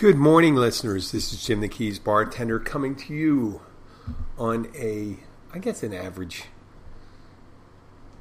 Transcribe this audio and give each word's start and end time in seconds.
Good 0.00 0.16
morning, 0.16 0.54
listeners. 0.54 1.12
This 1.12 1.30
is 1.30 1.44
Jim 1.44 1.60
the 1.60 1.68
Keys 1.68 1.98
bartender 1.98 2.58
coming 2.58 2.96
to 2.96 3.12
you 3.12 3.60
on 4.38 4.72
a, 4.74 5.18
I 5.52 5.58
guess, 5.58 5.82
an 5.82 5.92
average, 5.92 6.44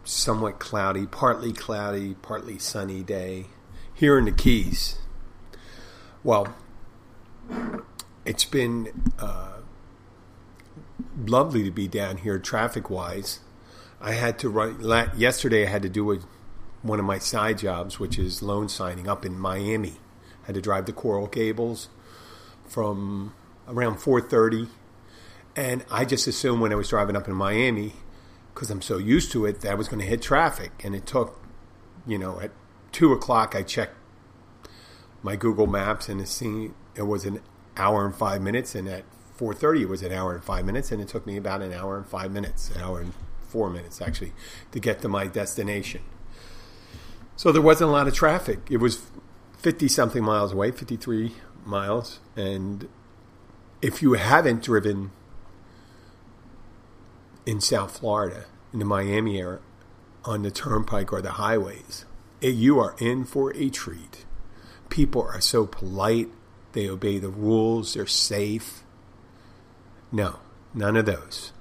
somewhat 0.03 0.59
cloudy, 0.59 1.05
partly 1.05 1.53
cloudy, 1.53 2.15
partly 2.15 2.59
sunny 2.59 3.01
day 3.01 3.45
here 3.93 4.17
in 4.17 4.25
the 4.25 4.33
Keys. 4.33 4.99
Well, 6.21 6.53
it's 8.25 8.43
been 8.43 9.13
uh, 9.17 9.59
lovely 11.17 11.63
to 11.63 11.71
be 11.71 11.87
down 11.87 12.17
here 12.17 12.39
traffic 12.39 12.89
wise. 12.89 13.39
I 14.01 14.11
had 14.11 14.37
to 14.39 14.49
run, 14.49 15.11
yesterday, 15.15 15.65
I 15.65 15.69
had 15.69 15.83
to 15.83 15.89
do 15.89 16.11
a, 16.11 16.19
one 16.81 16.99
of 16.99 17.05
my 17.05 17.19
side 17.19 17.59
jobs, 17.59 18.01
which 18.01 18.19
is 18.19 18.43
loan 18.43 18.67
signing 18.67 19.07
up 19.07 19.25
in 19.25 19.39
Miami 19.39 19.99
had 20.49 20.55
to 20.55 20.61
drive 20.61 20.85
to 20.85 20.91
Coral 20.91 21.27
Gables 21.27 21.89
from 22.65 23.35
around 23.67 23.97
4:30, 23.97 24.67
and 25.55 25.85
I 25.91 26.05
just 26.05 26.25
assumed 26.25 26.59
when 26.59 26.71
I 26.71 26.75
was 26.75 26.89
driving 26.89 27.15
up 27.15 27.27
in 27.27 27.35
Miami, 27.35 27.93
because 28.53 28.71
I'm 28.71 28.81
so 28.81 28.97
used 28.97 29.31
to 29.33 29.45
it, 29.45 29.61
that 29.61 29.71
I 29.71 29.75
was 29.75 29.87
going 29.87 29.99
to 29.99 30.07
hit 30.07 30.23
traffic, 30.23 30.71
and 30.83 30.95
it 30.95 31.05
took, 31.05 31.39
you 32.07 32.17
know, 32.17 32.39
at 32.39 32.49
two 32.91 33.13
o'clock 33.13 33.55
I 33.55 33.61
checked 33.61 33.95
my 35.21 35.35
Google 35.35 35.67
Maps 35.67 36.09
and 36.09 36.19
it 36.19 36.27
seemed 36.27 36.73
it 36.95 37.03
was 37.03 37.25
an 37.25 37.41
hour 37.77 38.03
and 38.03 38.15
five 38.15 38.41
minutes, 38.41 38.73
and 38.73 38.87
at 38.87 39.03
4:30 39.37 39.83
it 39.83 39.89
was 39.89 40.01
an 40.01 40.11
hour 40.11 40.33
and 40.33 40.43
five 40.43 40.65
minutes, 40.65 40.91
and 40.91 40.99
it 40.99 41.07
took 41.07 41.27
me 41.27 41.37
about 41.37 41.61
an 41.61 41.73
hour 41.73 41.95
and 41.95 42.07
five 42.07 42.31
minutes, 42.31 42.71
an 42.71 42.81
hour 42.81 42.99
and 42.99 43.13
four 43.43 43.69
minutes 43.69 44.01
actually, 44.01 44.33
to 44.71 44.79
get 44.79 44.99
to 45.03 45.07
my 45.07 45.27
destination. 45.27 46.01
So 47.35 47.51
there 47.51 47.61
wasn't 47.61 47.91
a 47.91 47.93
lot 47.93 48.07
of 48.07 48.15
traffic. 48.15 48.61
It 48.71 48.77
was 48.77 49.03
50 49.59 49.87
something 49.89 50.23
miles 50.23 50.53
away, 50.53 50.71
53 50.71 51.33
miles. 51.65 52.19
And 52.35 52.87
if 53.81 54.01
you 54.01 54.13
haven't 54.13 54.63
driven 54.63 55.11
in 57.45 57.59
South 57.61 57.99
Florida, 57.99 58.45
in 58.71 58.79
the 58.79 58.85
Miami 58.85 59.39
area, 59.39 59.59
on 60.25 60.43
the 60.43 60.51
turnpike 60.51 61.11
or 61.11 61.21
the 61.21 61.31
highways, 61.31 62.05
you 62.41 62.79
are 62.79 62.95
in 62.99 63.25
for 63.25 63.55
a 63.55 63.69
treat. 63.69 64.25
People 64.89 65.21
are 65.21 65.41
so 65.41 65.65
polite, 65.65 66.29
they 66.73 66.89
obey 66.89 67.19
the 67.19 67.29
rules, 67.29 67.93
they're 67.93 68.07
safe. 68.07 68.83
No, 70.11 70.39
none 70.73 70.95
of 70.95 71.05
those. 71.05 71.51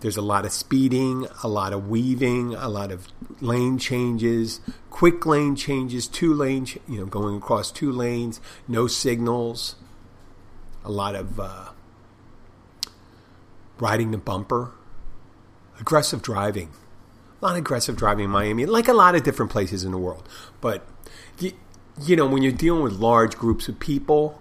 There's 0.00 0.16
a 0.16 0.22
lot 0.22 0.46
of 0.46 0.52
speeding, 0.52 1.26
a 1.42 1.48
lot 1.48 1.72
of 1.72 1.88
weaving, 1.88 2.54
a 2.54 2.68
lot 2.68 2.90
of 2.90 3.08
lane 3.40 3.78
changes, 3.78 4.60
quick 4.88 5.26
lane 5.26 5.56
changes, 5.56 6.08
two 6.08 6.32
lane, 6.32 6.66
you 6.88 6.98
know, 6.98 7.06
going 7.06 7.36
across 7.36 7.70
two 7.70 7.92
lanes, 7.92 8.40
no 8.66 8.86
signals, 8.86 9.76
a 10.84 10.90
lot 10.90 11.14
of 11.14 11.38
uh, 11.38 11.68
riding 13.78 14.10
the 14.10 14.18
bumper, 14.18 14.72
aggressive 15.78 16.22
driving, 16.22 16.70
a 17.40 17.44
lot 17.44 17.52
of 17.52 17.58
aggressive 17.58 17.96
driving 17.96 18.24
in 18.24 18.30
Miami, 18.30 18.64
like 18.64 18.88
a 18.88 18.94
lot 18.94 19.14
of 19.14 19.22
different 19.22 19.52
places 19.52 19.84
in 19.84 19.92
the 19.92 19.98
world. 19.98 20.26
But 20.62 20.86
you, 21.38 21.52
you 22.00 22.16
know, 22.16 22.26
when 22.26 22.42
you're 22.42 22.52
dealing 22.52 22.82
with 22.82 22.94
large 22.94 23.36
groups 23.36 23.68
of 23.68 23.78
people 23.78 24.40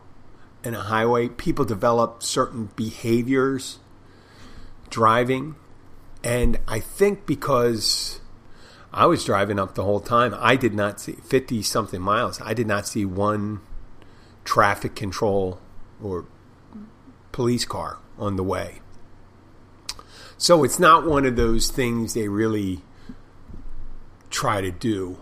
in 0.64 0.74
a 0.74 0.82
highway, 0.82 1.28
people 1.28 1.66
develop 1.66 2.24
certain 2.24 2.70
behaviors 2.78 3.80
driving. 4.90 5.56
And 6.24 6.60
I 6.68 6.80
think 6.80 7.26
because 7.26 8.20
I 8.92 9.06
was 9.06 9.24
driving 9.24 9.60
up 9.60 9.76
the 9.76 9.84
whole 9.84 10.00
time, 10.00 10.36
I 10.38 10.56
did 10.56 10.74
not 10.74 11.00
see 11.00 11.14
50 11.14 11.62
something 11.64 12.02
miles. 12.02 12.42
I 12.42 12.54
did 12.54 12.68
not 12.68 12.88
see 12.88 13.06
one 13.06 13.62
traffic 14.44 14.96
control 14.96 15.60
or 16.02 16.26
police 17.32 17.66
car 17.66 18.00
on 18.18 18.36
the 18.36 18.44
way. 18.44 18.82
So 20.38 20.64
it's 20.64 20.80
not 20.80 21.06
one 21.06 21.26
of 21.26 21.36
those 21.36 21.70
things 21.70 22.14
they 22.14 22.30
really 22.30 22.82
try 24.30 24.62
to 24.62 24.72
do 24.72 25.18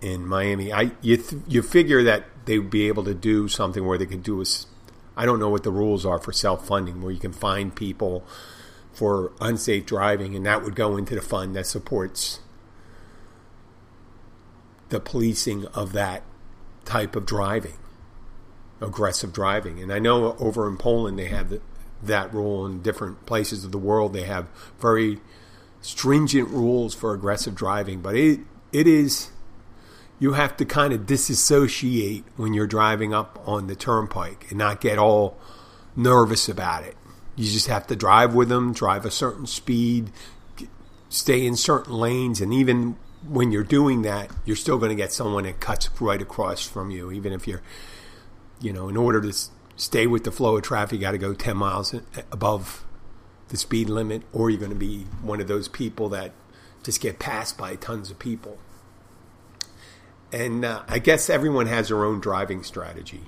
in 0.00 0.26
Miami. 0.26 0.72
I 0.72 0.92
you 1.00 1.16
th- 1.16 1.42
you 1.46 1.62
figure 1.62 2.02
that 2.02 2.24
they 2.44 2.58
would 2.58 2.70
be 2.70 2.88
able 2.88 3.04
to 3.04 3.14
do 3.14 3.46
something 3.48 3.86
where 3.86 3.96
they 3.96 4.06
could 4.06 4.22
do 4.22 4.42
a 4.42 4.44
I 5.16 5.26
don't 5.26 5.38
know 5.38 5.48
what 5.48 5.62
the 5.62 5.70
rules 5.70 6.04
are 6.04 6.18
for 6.18 6.32
self 6.32 6.66
funding 6.66 7.02
where 7.02 7.12
you 7.12 7.20
can 7.20 7.32
find 7.32 7.74
people 7.74 8.24
for 8.92 9.32
unsafe 9.40 9.86
driving, 9.86 10.36
and 10.36 10.44
that 10.46 10.62
would 10.62 10.74
go 10.74 10.96
into 10.96 11.14
the 11.14 11.22
fund 11.22 11.56
that 11.56 11.66
supports 11.66 12.40
the 14.90 15.00
policing 15.00 15.66
of 15.68 15.92
that 15.92 16.22
type 16.84 17.16
of 17.16 17.24
driving, 17.24 17.78
aggressive 18.80 19.32
driving. 19.32 19.80
And 19.82 19.92
I 19.92 19.98
know 19.98 20.36
over 20.38 20.68
in 20.68 20.76
Poland 20.76 21.18
they 21.18 21.28
have 21.28 21.60
that 22.02 22.32
rule. 22.34 22.66
In 22.66 22.82
different 22.82 23.24
places 23.26 23.64
of 23.64 23.72
the 23.72 23.78
world, 23.78 24.12
they 24.12 24.24
have 24.24 24.48
very 24.78 25.20
stringent 25.80 26.48
rules 26.48 26.94
for 26.94 27.14
aggressive 27.14 27.54
driving. 27.54 28.00
But 28.00 28.16
it 28.16 28.40
it 28.72 28.86
is 28.86 29.30
you 30.18 30.34
have 30.34 30.56
to 30.56 30.64
kind 30.64 30.92
of 30.92 31.06
disassociate 31.06 32.24
when 32.36 32.54
you're 32.54 32.66
driving 32.66 33.12
up 33.12 33.42
on 33.46 33.66
the 33.66 33.74
turnpike 33.74 34.46
and 34.50 34.58
not 34.58 34.80
get 34.80 34.98
all 34.98 35.36
nervous 35.96 36.48
about 36.48 36.84
it. 36.84 36.96
You 37.36 37.50
just 37.50 37.66
have 37.68 37.86
to 37.86 37.96
drive 37.96 38.34
with 38.34 38.48
them, 38.48 38.72
drive 38.72 39.04
a 39.06 39.10
certain 39.10 39.46
speed, 39.46 40.10
stay 41.08 41.46
in 41.46 41.56
certain 41.56 41.94
lanes, 41.94 42.40
and 42.40 42.52
even 42.52 42.96
when 43.26 43.52
you're 43.52 43.62
doing 43.62 44.02
that, 44.02 44.30
you're 44.44 44.56
still 44.56 44.78
going 44.78 44.90
to 44.90 44.96
get 44.96 45.12
someone 45.12 45.44
that 45.44 45.60
cuts 45.60 45.88
right 46.00 46.20
across 46.20 46.66
from 46.66 46.90
you, 46.90 47.12
even 47.12 47.32
if 47.32 47.46
you're, 47.46 47.62
you 48.60 48.72
know, 48.72 48.88
in 48.88 48.96
order 48.96 49.20
to 49.20 49.32
stay 49.76 50.06
with 50.06 50.24
the 50.24 50.32
flow 50.32 50.56
of 50.56 50.62
traffic, 50.62 50.98
you 50.98 51.00
got 51.00 51.12
to 51.12 51.18
go 51.18 51.34
10 51.34 51.56
miles 51.56 51.94
above 52.30 52.84
the 53.48 53.56
speed 53.56 53.88
limit, 53.88 54.22
or 54.32 54.50
you're 54.50 54.58
going 54.58 54.70
to 54.70 54.76
be 54.76 55.04
one 55.22 55.40
of 55.40 55.48
those 55.48 55.68
people 55.68 56.08
that 56.08 56.32
just 56.82 57.00
get 57.00 57.18
passed 57.18 57.56
by 57.56 57.76
tons 57.76 58.10
of 58.10 58.18
people. 58.18 58.58
And 60.32 60.64
uh, 60.64 60.82
I 60.88 60.98
guess 60.98 61.28
everyone 61.28 61.66
has 61.66 61.88
their 61.88 62.04
own 62.04 62.20
driving 62.20 62.62
strategy. 62.64 63.22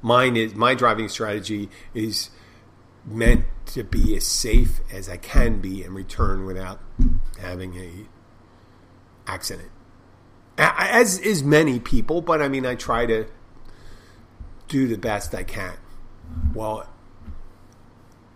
Mine 0.00 0.36
is 0.36 0.54
my 0.54 0.74
driving 0.74 1.08
strategy 1.08 1.68
is 1.92 2.30
meant 3.06 3.44
to 3.66 3.84
be 3.84 4.16
as 4.16 4.26
safe 4.26 4.80
as 4.92 5.08
I 5.08 5.16
can 5.16 5.60
be 5.60 5.82
and 5.82 5.94
return 5.94 6.44
without 6.44 6.80
having 7.40 7.76
a 7.76 9.30
accident. 9.30 9.70
As 10.58 11.18
is 11.18 11.42
many 11.42 11.78
people, 11.78 12.20
but 12.22 12.40
I 12.40 12.48
mean, 12.48 12.64
I 12.64 12.74
try 12.74 13.06
to 13.06 13.26
do 14.68 14.88
the 14.88 14.96
best 14.96 15.34
I 15.34 15.44
can. 15.44 15.76
Well, 16.54 16.88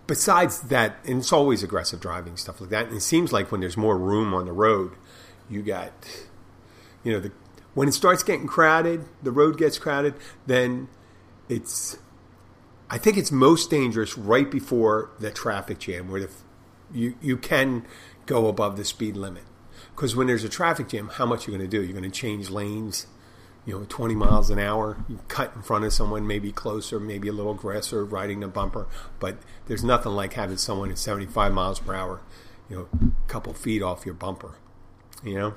besides 0.06 0.60
that, 0.62 0.96
and 1.06 1.18
it's 1.20 1.32
always 1.32 1.62
aggressive 1.62 2.00
driving 2.00 2.36
stuff 2.36 2.60
like 2.60 2.70
that. 2.70 2.88
And 2.88 2.96
it 2.96 3.00
seems 3.00 3.32
like 3.32 3.50
when 3.50 3.60
there's 3.60 3.76
more 3.76 3.96
room 3.96 4.34
on 4.34 4.44
the 4.44 4.52
road, 4.52 4.92
you 5.48 5.62
got, 5.62 5.92
you 7.02 7.12
know, 7.12 7.20
the 7.20 7.32
when 7.74 7.88
it 7.88 7.92
starts 7.92 8.22
getting 8.22 8.46
crowded, 8.46 9.04
the 9.22 9.30
road 9.30 9.56
gets 9.56 9.78
crowded, 9.78 10.14
then 10.46 10.88
it's 11.48 11.98
I 12.90 12.98
think 12.98 13.16
it's 13.16 13.30
most 13.30 13.70
dangerous 13.70 14.18
right 14.18 14.50
before 14.50 15.10
the 15.20 15.30
traffic 15.30 15.78
jam, 15.78 16.10
where 16.10 16.22
the, 16.22 16.30
you 16.92 17.14
you 17.22 17.36
can 17.36 17.86
go 18.26 18.48
above 18.48 18.76
the 18.76 18.84
speed 18.84 19.16
limit. 19.16 19.44
Because 19.94 20.16
when 20.16 20.26
there's 20.26 20.44
a 20.44 20.48
traffic 20.48 20.88
jam, 20.88 21.08
how 21.08 21.24
much 21.24 21.46
are 21.46 21.52
you 21.52 21.58
going 21.58 21.70
to 21.70 21.76
do? 21.76 21.82
You're 21.82 21.98
going 21.98 22.10
to 22.10 22.18
change 22.18 22.50
lanes, 22.50 23.06
you 23.64 23.78
know, 23.78 23.86
20 23.88 24.14
miles 24.14 24.50
an 24.50 24.58
hour. 24.58 25.04
You 25.08 25.20
cut 25.28 25.54
in 25.54 25.62
front 25.62 25.84
of 25.84 25.92
someone, 25.92 26.26
maybe 26.26 26.50
closer, 26.52 26.98
maybe 26.98 27.28
a 27.28 27.32
little 27.32 27.52
aggressive, 27.52 28.12
riding 28.12 28.40
the 28.40 28.48
bumper. 28.48 28.88
But 29.18 29.38
there's 29.66 29.84
nothing 29.84 30.12
like 30.12 30.34
having 30.34 30.56
someone 30.56 30.90
at 30.90 30.98
75 30.98 31.52
miles 31.52 31.78
per 31.80 31.94
hour, 31.94 32.20
you 32.68 32.76
know, 32.76 32.88
a 33.02 33.28
couple 33.28 33.54
feet 33.54 33.82
off 33.82 34.04
your 34.04 34.14
bumper. 34.14 34.56
You 35.22 35.34
know, 35.34 35.54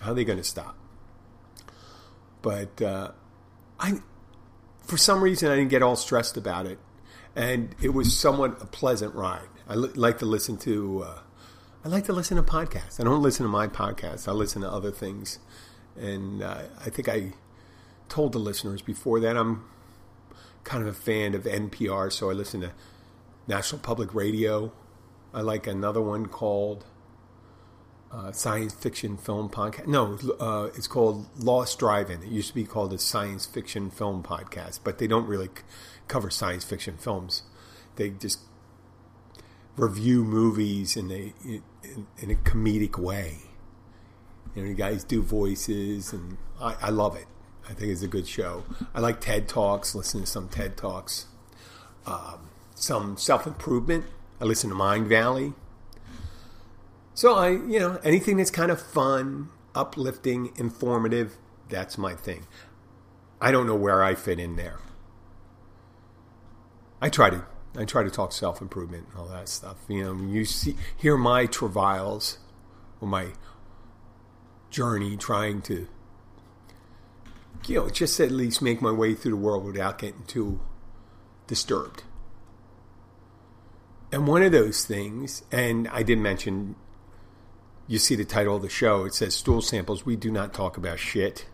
how 0.00 0.12
are 0.12 0.14
they 0.14 0.24
going 0.24 0.38
to 0.38 0.44
stop? 0.44 0.76
But 2.42 2.80
uh, 2.80 3.12
I 3.80 4.00
for 4.88 4.96
some 4.96 5.22
reason, 5.22 5.50
I 5.50 5.56
didn't 5.56 5.68
get 5.70 5.82
all 5.82 5.96
stressed 5.96 6.38
about 6.38 6.66
it, 6.66 6.78
and 7.36 7.74
it 7.80 7.90
was 7.90 8.16
somewhat 8.16 8.62
a 8.62 8.66
pleasant 8.66 9.14
ride. 9.14 9.48
I 9.68 9.74
li- 9.74 9.92
like 9.94 10.18
to 10.18 10.26
listen 10.26 10.56
to. 10.58 11.04
Uh, 11.06 11.18
I 11.84 11.88
like 11.88 12.06
to 12.06 12.12
listen 12.14 12.38
to 12.38 12.42
podcasts. 12.42 12.98
I 12.98 13.04
don't 13.04 13.22
listen 13.22 13.44
to 13.44 13.52
my 13.52 13.68
podcasts. 13.68 14.26
I 14.26 14.32
listen 14.32 14.62
to 14.62 14.70
other 14.70 14.90
things, 14.90 15.38
and 15.94 16.42
uh, 16.42 16.62
I 16.80 16.88
think 16.88 17.08
I 17.08 17.34
told 18.08 18.32
the 18.32 18.38
listeners 18.38 18.80
before 18.80 19.20
that 19.20 19.36
I'm 19.36 19.68
kind 20.64 20.82
of 20.82 20.88
a 20.88 20.98
fan 20.98 21.34
of 21.34 21.42
NPR, 21.44 22.10
so 22.10 22.30
I 22.30 22.32
listen 22.32 22.62
to 22.62 22.72
National 23.46 23.80
Public 23.80 24.14
Radio. 24.14 24.72
I 25.34 25.42
like 25.42 25.66
another 25.66 26.00
one 26.00 26.26
called 26.26 26.86
uh, 28.12 28.32
science 28.32 28.72
fiction 28.74 29.16
film 29.16 29.48
podcast. 29.48 29.86
No, 29.86 30.18
uh, 30.40 30.70
it's 30.74 30.86
called 30.86 31.26
Lost 31.38 31.78
Driving. 31.78 32.22
It 32.22 32.28
used 32.28 32.48
to 32.48 32.54
be 32.54 32.64
called 32.64 32.92
a 32.92 32.98
science 32.98 33.46
fiction 33.46 33.90
film 33.90 34.22
podcast, 34.22 34.80
but 34.82 34.98
they 34.98 35.06
don't 35.06 35.26
really 35.26 35.48
c- 35.48 35.62
cover 36.06 36.30
science 36.30 36.64
fiction 36.64 36.96
films. 36.96 37.42
They 37.96 38.10
just 38.10 38.40
review 39.76 40.24
movies 40.24 40.96
in 40.96 41.10
a 41.10 41.32
in, 41.44 42.06
in 42.18 42.30
a 42.30 42.34
comedic 42.34 42.98
way. 42.98 43.38
You 44.54 44.62
know, 44.62 44.68
the 44.68 44.74
guys 44.74 45.04
do 45.04 45.22
voices, 45.22 46.12
and 46.12 46.38
I, 46.60 46.76
I 46.82 46.90
love 46.90 47.16
it. 47.16 47.26
I 47.68 47.74
think 47.74 47.92
it's 47.92 48.02
a 48.02 48.08
good 48.08 48.26
show. 48.26 48.64
I 48.94 49.00
like 49.00 49.20
TED 49.20 49.46
Talks, 49.48 49.94
listen 49.94 50.22
to 50.22 50.26
some 50.26 50.48
TED 50.48 50.76
Talks. 50.76 51.26
Um, 52.06 52.48
some 52.74 53.16
self 53.18 53.46
improvement. 53.46 54.06
I 54.40 54.44
listen 54.44 54.70
to 54.70 54.76
Mindvalley. 54.76 55.52
So 57.18 57.34
I, 57.34 57.48
you 57.48 57.80
know, 57.80 57.98
anything 58.04 58.36
that's 58.36 58.52
kind 58.52 58.70
of 58.70 58.80
fun, 58.80 59.48
uplifting, 59.74 60.52
informative, 60.54 61.36
that's 61.68 61.98
my 61.98 62.14
thing. 62.14 62.46
I 63.40 63.50
don't 63.50 63.66
know 63.66 63.74
where 63.74 64.04
I 64.04 64.14
fit 64.14 64.38
in 64.38 64.54
there. 64.54 64.78
I 67.02 67.08
try 67.08 67.30
to 67.30 67.44
I 67.76 67.86
try 67.86 68.04
to 68.04 68.10
talk 68.10 68.30
self 68.30 68.60
improvement 68.60 69.08
and 69.10 69.18
all 69.18 69.26
that 69.30 69.48
stuff. 69.48 69.78
You 69.88 70.04
know, 70.04 70.26
you 70.32 70.44
see 70.44 70.76
hear 70.96 71.16
my 71.16 71.46
travails 71.46 72.38
or 73.00 73.08
my 73.08 73.32
journey 74.70 75.16
trying 75.16 75.60
to 75.62 75.88
you 77.66 77.80
know, 77.80 77.90
just 77.90 78.20
at 78.20 78.30
least 78.30 78.62
make 78.62 78.80
my 78.80 78.92
way 78.92 79.14
through 79.14 79.32
the 79.32 79.38
world 79.38 79.64
without 79.64 79.98
getting 79.98 80.22
too 80.28 80.60
disturbed. 81.48 82.04
And 84.12 84.28
one 84.28 84.44
of 84.44 84.52
those 84.52 84.84
things, 84.84 85.42
and 85.50 85.88
I 85.88 86.04
did 86.04 86.18
mention, 86.20 86.76
you 87.88 87.98
see 87.98 88.14
the 88.14 88.24
title 88.24 88.56
of 88.56 88.62
the 88.62 88.68
show, 88.68 89.04
it 89.04 89.14
says 89.14 89.34
Stool 89.34 89.60
Samples. 89.60 90.06
We 90.06 90.14
do 90.14 90.30
not 90.30 90.54
talk 90.54 90.76
about 90.76 91.00
shit. 91.00 91.46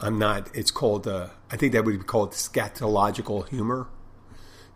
I'm 0.00 0.18
not, 0.18 0.48
it's 0.56 0.70
called, 0.70 1.06
uh, 1.06 1.28
I 1.52 1.56
think 1.56 1.72
that 1.74 1.84
would 1.84 1.98
be 1.98 2.04
called 2.04 2.32
scatological 2.32 3.46
humor, 3.48 3.86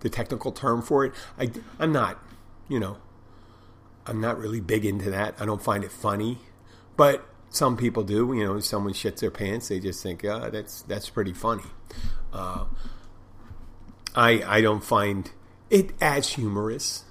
the 0.00 0.10
technical 0.10 0.52
term 0.52 0.82
for 0.82 1.06
it. 1.06 1.14
I, 1.38 1.50
I'm 1.80 1.90
not, 1.90 2.22
you 2.68 2.78
know, 2.78 2.98
I'm 4.06 4.20
not 4.20 4.38
really 4.38 4.60
big 4.60 4.84
into 4.84 5.10
that. 5.10 5.34
I 5.40 5.46
don't 5.46 5.62
find 5.62 5.82
it 5.82 5.90
funny. 5.90 6.38
But 6.96 7.26
some 7.54 7.76
people 7.76 8.02
do. 8.02 8.32
You 8.34 8.44
know, 8.44 8.60
someone 8.60 8.92
shits 8.92 9.20
their 9.20 9.30
pants, 9.30 9.68
they 9.68 9.80
just 9.80 10.02
think, 10.02 10.22
"Yeah, 10.22 10.50
that's 10.50 10.82
that's 10.82 11.08
pretty 11.08 11.32
funny." 11.32 11.64
Uh, 12.32 12.64
I 14.14 14.42
I 14.46 14.60
don't 14.60 14.84
find 14.84 15.30
it 15.70 15.90
as 16.00 16.30
humorous. 16.30 17.04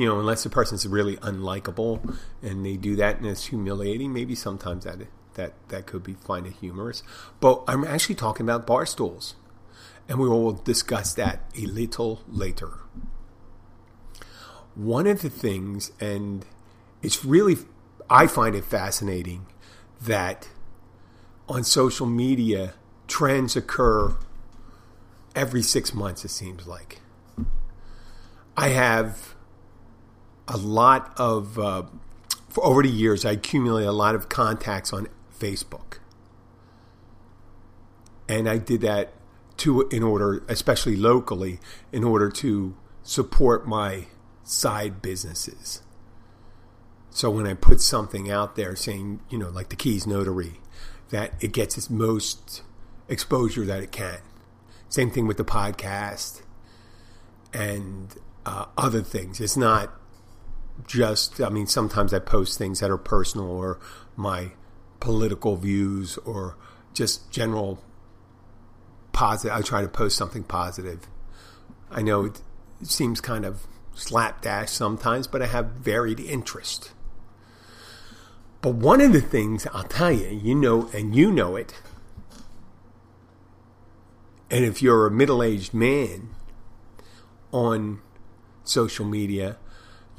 You 0.00 0.06
know, 0.06 0.18
unless 0.18 0.44
the 0.44 0.48
person's 0.48 0.86
really 0.86 1.18
unlikable 1.18 2.16
and 2.40 2.64
they 2.64 2.78
do 2.78 2.96
that 2.96 3.18
and 3.18 3.26
it's 3.26 3.44
humiliating, 3.44 4.14
maybe 4.14 4.34
sometimes 4.34 4.84
that 4.84 4.96
that 5.34 5.52
that 5.68 5.84
could 5.84 6.02
be 6.02 6.14
find 6.14 6.46
it 6.46 6.54
humorous. 6.54 7.02
But 7.38 7.64
I'm 7.68 7.84
actually 7.84 8.14
talking 8.14 8.46
about 8.46 8.66
bar 8.66 8.86
stools, 8.86 9.34
and 10.08 10.18
we 10.18 10.26
will 10.26 10.52
discuss 10.52 11.12
that 11.16 11.42
a 11.54 11.66
little 11.66 12.22
later. 12.30 12.78
One 14.74 15.06
of 15.06 15.20
the 15.20 15.28
things, 15.28 15.92
and 16.00 16.46
it's 17.02 17.22
really 17.22 17.58
I 18.08 18.26
find 18.26 18.54
it 18.54 18.64
fascinating 18.64 19.48
that 20.00 20.48
on 21.46 21.62
social 21.62 22.06
media, 22.06 22.72
trends 23.06 23.54
occur 23.54 24.16
every 25.34 25.60
six 25.60 25.92
months, 25.92 26.24
it 26.24 26.30
seems 26.30 26.66
like. 26.66 27.00
I 28.56 28.70
have 28.70 29.34
a 30.50 30.56
lot 30.56 31.14
of, 31.16 31.58
uh, 31.58 31.84
for 32.48 32.64
over 32.64 32.82
the 32.82 32.90
years, 32.90 33.24
I 33.24 33.32
accumulated 33.32 33.88
a 33.88 33.92
lot 33.92 34.16
of 34.16 34.28
contacts 34.28 34.92
on 34.92 35.06
Facebook. 35.38 35.98
And 38.28 38.48
I 38.48 38.58
did 38.58 38.80
that 38.80 39.12
to, 39.58 39.82
in 39.88 40.02
order, 40.02 40.42
especially 40.48 40.96
locally, 40.96 41.60
in 41.92 42.02
order 42.02 42.30
to 42.30 42.76
support 43.02 43.66
my 43.66 44.06
side 44.42 45.00
businesses. 45.00 45.82
So 47.10 47.30
when 47.30 47.46
I 47.46 47.54
put 47.54 47.80
something 47.80 48.30
out 48.30 48.56
there 48.56 48.74
saying, 48.74 49.20
you 49.30 49.38
know, 49.38 49.50
like 49.50 49.68
the 49.68 49.76
Keys 49.76 50.06
Notary, 50.06 50.60
that 51.10 51.32
it 51.40 51.52
gets 51.52 51.78
its 51.78 51.88
most 51.88 52.62
exposure 53.08 53.64
that 53.64 53.82
it 53.82 53.92
can. 53.92 54.18
Same 54.88 55.10
thing 55.10 55.26
with 55.28 55.36
the 55.36 55.44
podcast 55.44 56.42
and 57.52 58.16
uh, 58.44 58.66
other 58.76 59.02
things. 59.02 59.40
It's 59.40 59.56
not 59.56 59.99
just, 60.86 61.40
I 61.40 61.48
mean, 61.48 61.66
sometimes 61.66 62.12
I 62.12 62.18
post 62.18 62.58
things 62.58 62.80
that 62.80 62.90
are 62.90 62.98
personal 62.98 63.50
or 63.50 63.78
my 64.16 64.52
political 65.00 65.56
views 65.56 66.18
or 66.18 66.56
just 66.94 67.30
general 67.30 67.82
positive. 69.12 69.56
I 69.56 69.62
try 69.62 69.82
to 69.82 69.88
post 69.88 70.16
something 70.16 70.44
positive. 70.44 71.06
I 71.90 72.02
know 72.02 72.26
it 72.26 72.42
seems 72.82 73.20
kind 73.20 73.44
of 73.44 73.66
slapdash 73.94 74.70
sometimes, 74.70 75.26
but 75.26 75.42
I 75.42 75.46
have 75.46 75.66
varied 75.72 76.20
interest. 76.20 76.92
But 78.62 78.74
one 78.74 79.00
of 79.00 79.12
the 79.12 79.20
things 79.20 79.66
I'll 79.72 79.84
tell 79.84 80.12
you, 80.12 80.28
you 80.28 80.54
know, 80.54 80.90
and 80.92 81.16
you 81.16 81.32
know 81.32 81.56
it, 81.56 81.74
and 84.50 84.64
if 84.64 84.82
you're 84.82 85.06
a 85.06 85.10
middle 85.10 85.42
aged 85.42 85.72
man 85.72 86.30
on 87.52 88.02
social 88.64 89.06
media, 89.06 89.56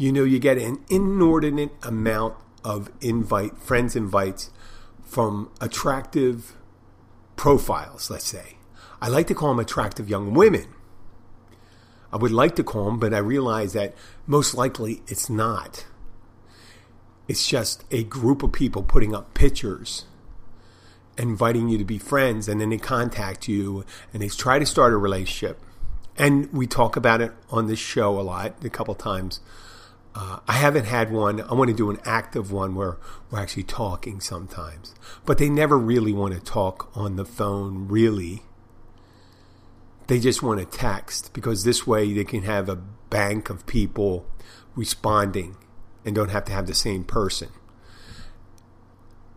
you 0.02 0.12
know 0.12 0.24
you 0.24 0.40
get 0.40 0.58
an 0.58 0.84
inordinate 0.90 1.72
amount 1.84 2.34
of 2.64 2.90
invite, 3.02 3.58
friends 3.60 3.96
invites 3.96 4.50
from 5.04 5.52
attractive 5.62 6.56
profiles, 7.36 8.10
let's 8.10 8.26
say. 8.26 8.58
I 9.00 9.10
like 9.10 9.28
to 9.28 9.36
call 9.36 9.50
them 9.50 9.60
attractive 9.60 10.10
young 10.10 10.34
women. 10.34 10.68
I 12.12 12.18
would 12.18 12.32
like 12.32 12.56
to 12.56 12.64
call 12.64 12.86
them, 12.86 13.00
but 13.00 13.14
I 13.14 13.20
realize 13.20 13.74
that 13.74 13.94
most 14.26 14.56
likely 14.56 15.04
it's 15.08 15.30
not. 15.30 15.86
It's 17.28 17.48
just 17.48 17.84
a 17.92 18.04
group 18.04 18.42
of 18.42 18.52
people 18.52 18.82
putting 18.82 19.14
up 19.14 19.36
pictures, 19.36 20.06
inviting 21.16 21.70
you 21.70 21.78
to 21.78 21.86
be 21.86 22.00
friends, 22.00 22.48
and 22.48 22.60
then 22.60 22.70
they 22.70 22.78
contact 22.78 23.48
you 23.48 23.86
and 24.14 24.22
they 24.22 24.30
try 24.30 24.58
to 24.58 24.66
start 24.66 24.94
a 24.94 24.98
relationship. 24.98 25.60
And 26.18 26.52
we 26.52 26.66
talk 26.66 26.96
about 26.96 27.22
it 27.22 27.32
on 27.52 27.68
this 27.68 27.80
show 27.80 28.20
a 28.20 28.22
lot, 28.22 28.56
a 28.66 28.70
couple 28.70 28.96
times. 28.96 29.40
Uh, 30.14 30.40
I 30.48 30.54
haven't 30.54 30.86
had 30.86 31.12
one. 31.12 31.42
I 31.42 31.54
want 31.54 31.70
to 31.70 31.76
do 31.76 31.90
an 31.90 32.00
active 32.04 32.52
one 32.52 32.76
where 32.76 32.98
we're 33.30 33.40
actually 33.40 33.64
talking 33.64 34.20
sometimes. 34.20 34.94
But 35.26 35.38
they 35.38 35.50
never 35.50 35.78
really 35.78 36.12
want 36.12 36.34
to 36.34 36.40
talk 36.40 36.92
on 36.96 37.16
the 37.16 37.26
phone, 37.26 37.88
really. 37.88 38.44
They 40.08 40.20
just 40.20 40.44
want 40.44 40.60
to 40.60 40.66
text 40.66 41.34
because 41.34 41.64
this 41.64 41.88
way 41.88 42.12
they 42.12 42.26
can 42.26 42.44
have 42.44 42.68
a 42.68 42.76
bank 42.76 43.50
of 43.50 43.66
people 43.66 44.26
responding 44.76 45.56
and 46.06 46.14
don't 46.14 46.30
have 46.30 46.46
to 46.46 46.52
have 46.52 46.68
the 46.68 46.74
same 46.74 47.04
person. 47.04 47.50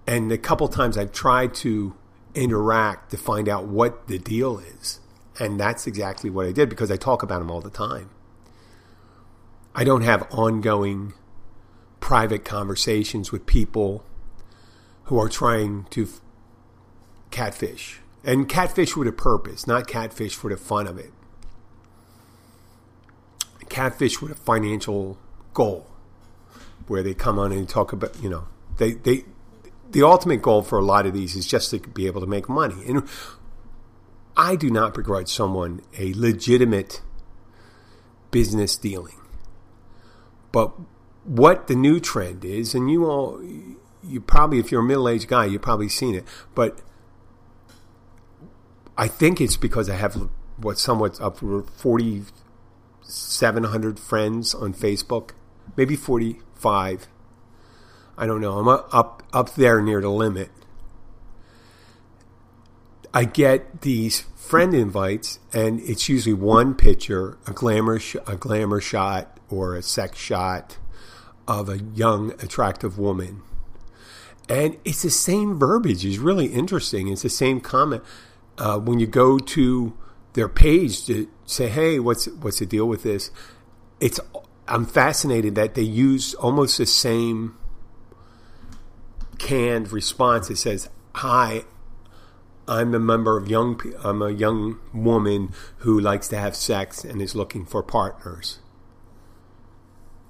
And 0.06 0.30
a 0.32 0.38
couple 0.38 0.68
times 0.68 0.98
I've 0.98 1.12
tried 1.12 1.54
to 1.56 1.94
interact 2.34 3.10
to 3.10 3.16
find 3.16 3.48
out 3.48 3.66
what 3.66 4.08
the 4.08 4.18
deal 4.18 4.58
is. 4.58 5.00
And 5.38 5.58
that's 5.58 5.86
exactly 5.86 6.30
what 6.30 6.46
I 6.46 6.52
did 6.52 6.68
because 6.68 6.90
I 6.90 6.96
talk 6.96 7.22
about 7.22 7.38
them 7.38 7.50
all 7.50 7.60
the 7.60 7.70
time. 7.70 8.10
I 9.74 9.84
don't 9.84 10.02
have 10.02 10.26
ongoing 10.30 11.14
private 12.00 12.44
conversations 12.44 13.32
with 13.32 13.46
people 13.46 14.04
who 15.04 15.18
are 15.18 15.28
trying 15.28 15.84
to 15.90 16.08
catfish. 17.30 18.00
And 18.22 18.48
catfish 18.48 18.96
with 18.96 19.08
a 19.08 19.12
purpose, 19.12 19.66
not 19.66 19.86
catfish 19.86 20.34
for 20.34 20.48
the 20.48 20.56
fun 20.56 20.86
of 20.86 20.98
it. 20.98 21.12
Catfish 23.68 24.22
with 24.22 24.30
a 24.30 24.36
financial 24.36 25.18
goal 25.52 25.86
where 26.86 27.02
they 27.02 27.14
come 27.14 27.38
on 27.38 27.50
and 27.50 27.68
talk 27.68 27.92
about, 27.92 28.22
you 28.22 28.28
know, 28.30 28.46
they, 28.78 28.92
they, 28.92 29.24
the 29.90 30.02
ultimate 30.02 30.42
goal 30.42 30.62
for 30.62 30.78
a 30.78 30.84
lot 30.84 31.06
of 31.06 31.12
these 31.12 31.34
is 31.34 31.46
just 31.46 31.70
to 31.70 31.78
be 31.80 32.06
able 32.06 32.20
to 32.20 32.26
make 32.26 32.48
money. 32.48 32.76
And 32.86 33.08
I 34.36 34.56
do 34.56 34.70
not 34.70 34.94
begrudge 34.94 35.28
someone 35.28 35.80
a 35.98 36.12
legitimate 36.14 37.02
business 38.30 38.76
dealing. 38.76 39.16
But 40.54 40.72
what 41.24 41.66
the 41.66 41.74
new 41.74 41.98
trend 41.98 42.44
is, 42.44 42.76
and 42.76 42.88
you 42.88 43.06
all, 43.06 43.42
you 44.04 44.20
probably, 44.20 44.60
if 44.60 44.70
you're 44.70 44.82
a 44.82 44.84
middle 44.84 45.08
aged 45.08 45.26
guy, 45.26 45.46
you've 45.46 45.62
probably 45.62 45.88
seen 45.88 46.14
it, 46.14 46.22
but 46.54 46.78
I 48.96 49.08
think 49.08 49.40
it's 49.40 49.56
because 49.56 49.90
I 49.90 49.96
have 49.96 50.30
what 50.56 50.78
somewhat 50.78 51.20
up 51.20 51.38
for 51.38 51.64
4,700 51.64 53.98
friends 53.98 54.54
on 54.54 54.72
Facebook, 54.72 55.30
maybe 55.76 55.96
40, 55.96 56.38
five. 56.54 57.08
I 58.16 58.24
don't 58.24 58.40
know. 58.40 58.58
I'm 58.58 58.68
up 58.68 59.24
up 59.32 59.56
there 59.56 59.82
near 59.82 60.00
the 60.00 60.08
limit. 60.08 60.50
I 63.12 63.24
get 63.24 63.80
these 63.80 64.20
friend 64.36 64.72
invites, 64.72 65.40
and 65.52 65.80
it's 65.80 66.08
usually 66.08 66.32
one 66.32 66.74
picture, 66.74 67.38
a 67.48 67.52
glamour, 67.52 67.98
sh- 67.98 68.14
a 68.26 68.36
glamour 68.36 68.80
shot 68.80 69.33
or 69.50 69.74
a 69.74 69.82
sex 69.82 70.18
shot 70.18 70.78
of 71.46 71.68
a 71.68 71.78
young, 71.78 72.32
attractive 72.42 72.98
woman, 72.98 73.42
and 74.48 74.76
it's 74.84 75.02
the 75.02 75.10
same 75.10 75.58
verbiage. 75.58 76.04
It's 76.04 76.18
really 76.18 76.46
interesting. 76.46 77.08
It's 77.08 77.22
the 77.22 77.28
same 77.28 77.60
comment 77.60 78.02
uh, 78.58 78.78
when 78.78 78.98
you 78.98 79.06
go 79.06 79.38
to 79.38 79.96
their 80.34 80.48
page 80.48 81.06
to 81.06 81.28
say, 81.44 81.68
"Hey, 81.68 81.98
what's 81.98 82.26
what's 82.26 82.58
the 82.58 82.66
deal 82.66 82.86
with 82.86 83.02
this?" 83.02 83.30
It's 84.00 84.20
I'm 84.66 84.86
fascinated 84.86 85.54
that 85.54 85.74
they 85.74 85.82
use 85.82 86.34
almost 86.34 86.78
the 86.78 86.86
same 86.86 87.56
canned 89.38 89.92
response. 89.92 90.50
It 90.50 90.56
says, 90.56 90.88
"Hi, 91.16 91.64
I'm 92.66 92.94
a 92.94 92.98
member 92.98 93.36
of 93.36 93.48
young. 93.48 93.80
I'm 94.02 94.22
a 94.22 94.30
young 94.30 94.78
woman 94.92 95.52
who 95.78 96.00
likes 96.00 96.28
to 96.28 96.38
have 96.38 96.56
sex 96.56 97.04
and 97.04 97.20
is 97.20 97.34
looking 97.34 97.66
for 97.66 97.82
partners. 97.82 98.58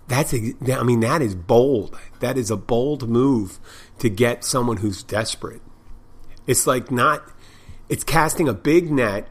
That's 0.07 0.35
I 0.35 0.83
mean 0.83 1.01
that 1.01 1.23
is 1.23 1.35
bold. 1.35 1.99
That 2.21 2.37
is 2.37 2.51
a 2.51 2.57
bold 2.57 3.09
move 3.09 3.59
to 3.99 4.11
get 4.11 4.45
someone 4.45 4.79
who's 4.79 5.03
desperate. 5.03 5.63
It's 6.47 6.67
like 6.67 6.91
not. 6.91 7.23
It's 7.89 8.05
casting 8.05 8.49
a 8.49 8.55
big 8.55 8.91
net 8.91 9.29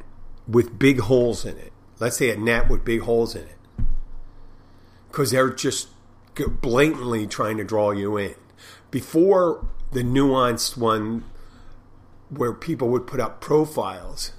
with 0.48 0.78
big 0.80 1.00
holes 1.02 1.46
in 1.46 1.58
it. 1.58 1.72
Let's 2.00 2.18
say 2.18 2.32
a 2.32 2.38
net 2.38 2.70
with 2.70 2.84
big 2.84 3.02
holes 3.02 3.36
in 3.36 3.44
it, 3.44 3.58
because 5.10 5.32
they're 5.32 5.52
just 5.52 5.90
blatantly 6.62 7.28
trying 7.28 7.58
to 7.58 7.64
draw 7.64 7.92
you 7.92 8.18
in. 8.18 8.36
Before 8.90 9.68
the 9.92 10.04
nuanced 10.04 10.76
one 10.76 11.24
where 12.30 12.52
people 12.52 12.90
would 12.90 13.06
put 13.06 13.20
up 13.20 13.40
profiles 13.40 14.32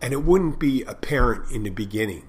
and 0.00 0.14
it 0.14 0.24
wouldn't 0.24 0.58
be 0.58 0.82
apparent 0.84 1.50
in 1.50 1.64
the 1.64 1.70
beginning. 1.70 2.24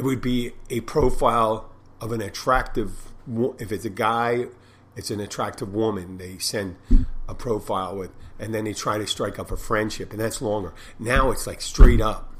It 0.00 0.04
would 0.04 0.22
be 0.22 0.52
a 0.70 0.80
profile 0.80 1.68
of 2.00 2.10
an 2.10 2.22
attractive, 2.22 3.12
if 3.58 3.70
it's 3.70 3.84
a 3.84 3.90
guy, 3.90 4.46
it's 4.96 5.10
an 5.10 5.20
attractive 5.20 5.74
woman. 5.74 6.16
They 6.16 6.38
send 6.38 6.76
a 7.28 7.34
profile 7.34 7.94
with, 7.94 8.10
and 8.38 8.54
then 8.54 8.64
they 8.64 8.72
try 8.72 8.96
to 8.96 9.06
strike 9.06 9.38
up 9.38 9.50
a 9.50 9.58
friendship, 9.58 10.12
and 10.12 10.18
that's 10.18 10.40
longer. 10.40 10.72
Now 10.98 11.30
it's 11.30 11.46
like 11.46 11.60
straight 11.60 12.00
up 12.00 12.34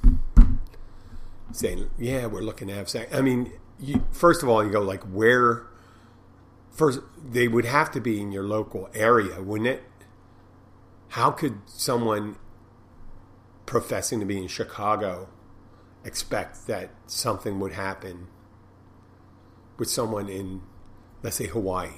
saying, 1.52 1.90
"Yeah, 1.98 2.24
we're 2.24 2.40
looking 2.40 2.68
to 2.68 2.74
have 2.74 2.88
sex." 2.88 3.14
I 3.14 3.20
mean, 3.20 3.52
you, 3.78 4.06
first 4.10 4.42
of 4.42 4.48
all, 4.48 4.64
you 4.64 4.70
go 4.70 4.80
like, 4.80 5.02
where? 5.02 5.66
First, 6.70 7.00
they 7.22 7.46
would 7.46 7.66
have 7.66 7.90
to 7.90 8.00
be 8.00 8.22
in 8.22 8.32
your 8.32 8.44
local 8.44 8.88
area, 8.94 9.42
wouldn't 9.42 9.68
it? 9.68 9.82
how 11.10 11.30
could 11.30 11.58
someone 11.66 12.36
professing 13.66 14.20
to 14.20 14.26
be 14.26 14.38
in 14.38 14.46
Chicago 14.46 15.28
expect 16.04 16.66
that 16.66 16.90
something 17.06 17.60
would 17.60 17.72
happen 17.72 18.28
with 19.78 19.88
someone 19.88 20.28
in, 20.28 20.62
let's 21.22 21.36
say, 21.36 21.46
Hawaii? 21.46 21.90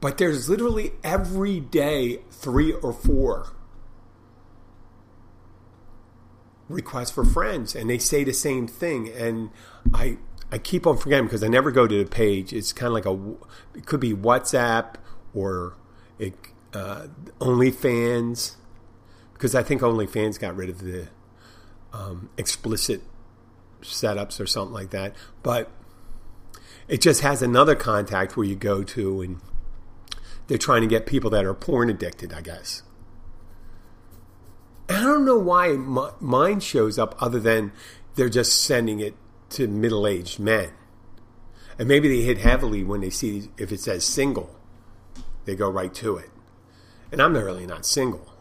But 0.00 0.18
there's 0.18 0.48
literally 0.48 0.92
every 1.02 1.60
day 1.60 2.20
three 2.30 2.72
or 2.72 2.92
four 2.92 3.54
requests 6.68 7.10
for 7.10 7.24
friends, 7.24 7.74
and 7.74 7.88
they 7.88 7.98
say 7.98 8.22
the 8.24 8.34
same 8.34 8.66
thing. 8.66 9.08
And 9.08 9.50
I 9.94 10.18
I 10.52 10.58
keep 10.58 10.86
on 10.86 10.98
forgetting 10.98 11.24
because 11.24 11.42
I 11.42 11.48
never 11.48 11.70
go 11.70 11.86
to 11.86 12.04
the 12.04 12.08
page. 12.08 12.52
It's 12.52 12.72
kind 12.72 12.88
of 12.88 12.92
like 12.92 13.06
a 13.06 13.78
it 13.78 13.86
could 13.86 14.00
be 14.00 14.12
WhatsApp 14.12 14.96
or 15.32 15.74
it, 16.18 16.34
uh, 16.72 17.06
OnlyFans, 17.40 18.56
because 19.32 19.54
I 19.54 19.62
think 19.62 19.80
OnlyFans 19.80 20.38
got 20.38 20.54
rid 20.54 20.68
of 20.68 20.78
the 20.78 21.08
um, 21.94 22.28
explicit 22.36 23.02
setups 23.80 24.40
or 24.40 24.46
something 24.46 24.74
like 24.74 24.90
that. 24.90 25.14
But 25.42 25.70
it 26.88 27.00
just 27.00 27.22
has 27.22 27.40
another 27.40 27.74
contact 27.74 28.36
where 28.36 28.46
you 28.46 28.56
go 28.56 28.82
to 28.82 29.22
and 29.22 29.40
they're 30.48 30.58
trying 30.58 30.82
to 30.82 30.88
get 30.88 31.06
people 31.06 31.30
that 31.30 31.44
are 31.44 31.54
porn 31.54 31.88
addicted, 31.88 32.32
I 32.32 32.42
guess. 32.42 32.82
And 34.88 34.98
I 34.98 35.02
don't 35.02 35.24
know 35.24 35.38
why 35.38 35.72
mine 36.20 36.60
shows 36.60 36.98
up 36.98 37.14
other 37.22 37.40
than 37.40 37.72
they're 38.16 38.28
just 38.28 38.62
sending 38.62 39.00
it 39.00 39.14
to 39.50 39.66
middle 39.68 40.06
aged 40.06 40.38
men. 40.38 40.70
And 41.78 41.88
maybe 41.88 42.08
they 42.08 42.22
hit 42.22 42.38
heavily 42.38 42.84
when 42.84 43.00
they 43.00 43.10
see 43.10 43.50
if 43.56 43.72
it 43.72 43.80
says 43.80 44.04
single 44.04 44.54
they 45.44 45.54
go 45.54 45.68
right 45.68 45.92
to 45.94 46.16
it. 46.16 46.30
And 47.12 47.20
I'm 47.20 47.36
really 47.36 47.66
not 47.66 47.86
single. 47.86 48.32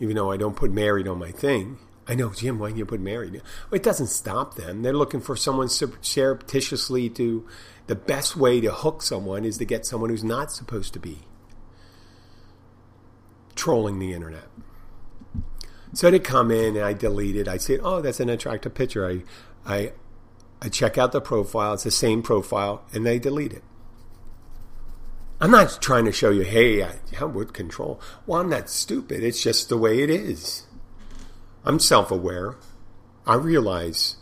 Even 0.00 0.16
though 0.16 0.30
I 0.30 0.36
don't 0.36 0.56
put 0.56 0.72
married 0.72 1.08
on 1.08 1.18
my 1.18 1.30
thing. 1.30 1.78
I 2.06 2.14
know, 2.14 2.30
Jim, 2.30 2.58
why 2.58 2.70
do 2.70 2.76
you 2.76 2.84
put 2.84 3.00
married? 3.00 3.40
It 3.72 3.82
doesn't 3.82 4.08
stop 4.08 4.56
them. 4.56 4.82
They're 4.82 4.92
looking 4.92 5.20
for 5.20 5.36
someone 5.36 5.68
surreptitiously 5.68 7.10
to. 7.10 7.46
The 7.86 7.94
best 7.94 8.34
way 8.34 8.62
to 8.62 8.72
hook 8.72 9.02
someone 9.02 9.44
is 9.44 9.58
to 9.58 9.66
get 9.66 9.84
someone 9.84 10.08
who's 10.08 10.24
not 10.24 10.50
supposed 10.50 10.94
to 10.94 10.98
be 10.98 11.18
trolling 13.54 13.98
the 13.98 14.12
internet. 14.12 14.48
So 15.92 16.10
they 16.10 16.18
come 16.18 16.50
in 16.50 16.76
and 16.76 16.84
I 16.84 16.92
delete 16.92 17.36
it. 17.36 17.46
I 17.46 17.58
say, 17.58 17.78
oh, 17.78 18.00
that's 18.00 18.20
an 18.20 18.28
attractive 18.28 18.74
picture. 18.74 19.06
I, 19.06 19.22
I, 19.66 19.92
I 20.60 20.68
check 20.68 20.98
out 20.98 21.12
the 21.12 21.20
profile. 21.20 21.74
It's 21.74 21.84
the 21.84 21.90
same 21.90 22.22
profile, 22.22 22.84
and 22.92 23.04
they 23.04 23.18
delete 23.18 23.52
it. 23.52 23.62
I'm 25.40 25.50
not 25.50 25.82
trying 25.82 26.06
to 26.06 26.12
show 26.12 26.30
you, 26.30 26.42
hey, 26.42 26.82
I 26.82 26.94
have 27.16 27.34
with 27.34 27.52
control. 27.52 28.00
Well, 28.26 28.40
I'm 28.40 28.48
not 28.48 28.70
stupid. 28.70 29.22
It's 29.22 29.42
just 29.42 29.68
the 29.68 29.76
way 29.76 30.02
it 30.02 30.10
is. 30.10 30.66
I'm 31.64 31.78
self 31.78 32.10
aware. 32.10 32.56
I 33.26 33.34
realize 33.34 34.16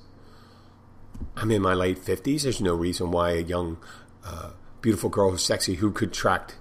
I'm 1.37 1.51
in 1.51 1.63
my 1.63 1.75
late 1.75 1.99
50s. 1.99 2.43
There's 2.43 2.61
no 2.61 2.75
reason 2.75 3.11
why 3.11 3.31
a 3.31 3.41
young, 3.41 3.79
uh, 4.25 4.51
beautiful 4.81 5.11
girl 5.11 5.31
who's 5.31 5.45
sexy 5.45 5.77
who 5.77 5.91
could 5.91 6.11
attract 6.11 6.57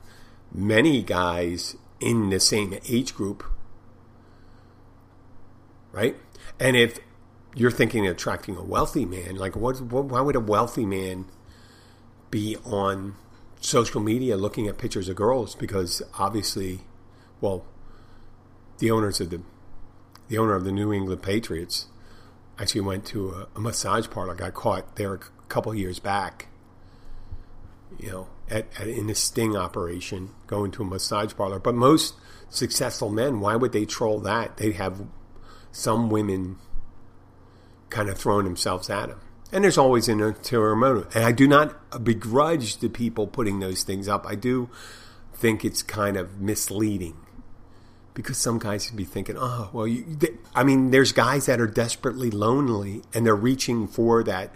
many 0.53 1.01
guys 1.03 1.75
in 1.99 2.29
the 2.29 2.39
same 2.39 2.77
age 2.89 3.13
group, 3.13 3.43
right? 5.91 6.15
And 6.59 6.75
if 6.75 6.99
you're 7.55 7.71
thinking 7.71 8.07
of 8.07 8.15
attracting 8.15 8.57
a 8.57 8.63
wealthy 8.63 9.05
man, 9.05 9.35
like 9.35 9.55
what, 9.55 9.79
why 9.81 10.21
would 10.21 10.35
a 10.35 10.39
wealthy 10.39 10.85
man 10.85 11.25
be 12.31 12.57
on 12.65 13.15
social 13.59 14.01
media 14.01 14.35
looking 14.35 14.67
at 14.67 14.77
pictures 14.77 15.09
of 15.09 15.15
girls 15.15 15.53
because 15.53 16.01
obviously, 16.17 16.79
well, 17.39 17.65
the 18.79 18.89
owners 18.89 19.21
of 19.21 19.29
the 19.29 19.41
the 20.31 20.37
owner 20.37 20.55
of 20.55 20.63
the 20.63 20.71
New 20.71 20.93
England 20.93 21.21
Patriots 21.21 21.87
actually 22.57 22.79
went 22.79 23.05
to 23.07 23.31
a, 23.31 23.47
a 23.57 23.59
massage 23.59 24.09
parlor. 24.09 24.33
Got 24.33 24.53
caught 24.53 24.95
there 24.95 25.13
a 25.13 25.19
couple 25.49 25.75
years 25.75 25.99
back. 25.99 26.47
You 27.99 28.09
know, 28.09 28.27
at, 28.49 28.65
at, 28.79 28.87
in 28.87 29.09
a 29.09 29.15
sting 29.15 29.57
operation, 29.57 30.29
going 30.47 30.71
to 30.71 30.83
a 30.83 30.85
massage 30.85 31.33
parlor. 31.35 31.59
But 31.59 31.75
most 31.75 32.13
successful 32.49 33.09
men, 33.09 33.41
why 33.41 33.57
would 33.57 33.73
they 33.73 33.83
troll 33.83 34.21
that? 34.21 34.55
They'd 34.55 34.75
have 34.75 35.05
some 35.73 36.09
women 36.09 36.55
kind 37.89 38.07
of 38.07 38.17
throwing 38.17 38.45
themselves 38.45 38.89
at 38.89 39.09
them. 39.09 39.19
And 39.51 39.65
there's 39.65 39.77
always 39.77 40.07
an 40.07 40.21
ulterior 40.21 40.77
motive. 40.77 41.13
And 41.13 41.25
I 41.25 41.33
do 41.33 41.45
not 41.45 42.05
begrudge 42.05 42.77
the 42.77 42.87
people 42.87 43.27
putting 43.27 43.59
those 43.59 43.83
things 43.83 44.07
up. 44.07 44.25
I 44.25 44.35
do 44.35 44.69
think 45.33 45.65
it's 45.65 45.83
kind 45.83 46.15
of 46.15 46.39
misleading 46.39 47.17
because 48.13 48.37
some 48.37 48.59
guys 48.59 48.87
could 48.87 48.97
be 48.97 49.05
thinking, 49.05 49.35
oh, 49.37 49.69
well, 49.73 49.87
you, 49.87 50.03
they, 50.03 50.29
I 50.53 50.63
mean, 50.63 50.91
there's 50.91 51.11
guys 51.11 51.45
that 51.45 51.61
are 51.61 51.67
desperately 51.67 52.29
lonely 52.29 53.03
and 53.13 53.25
they're 53.25 53.35
reaching 53.35 53.87
for 53.87 54.23
that 54.23 54.53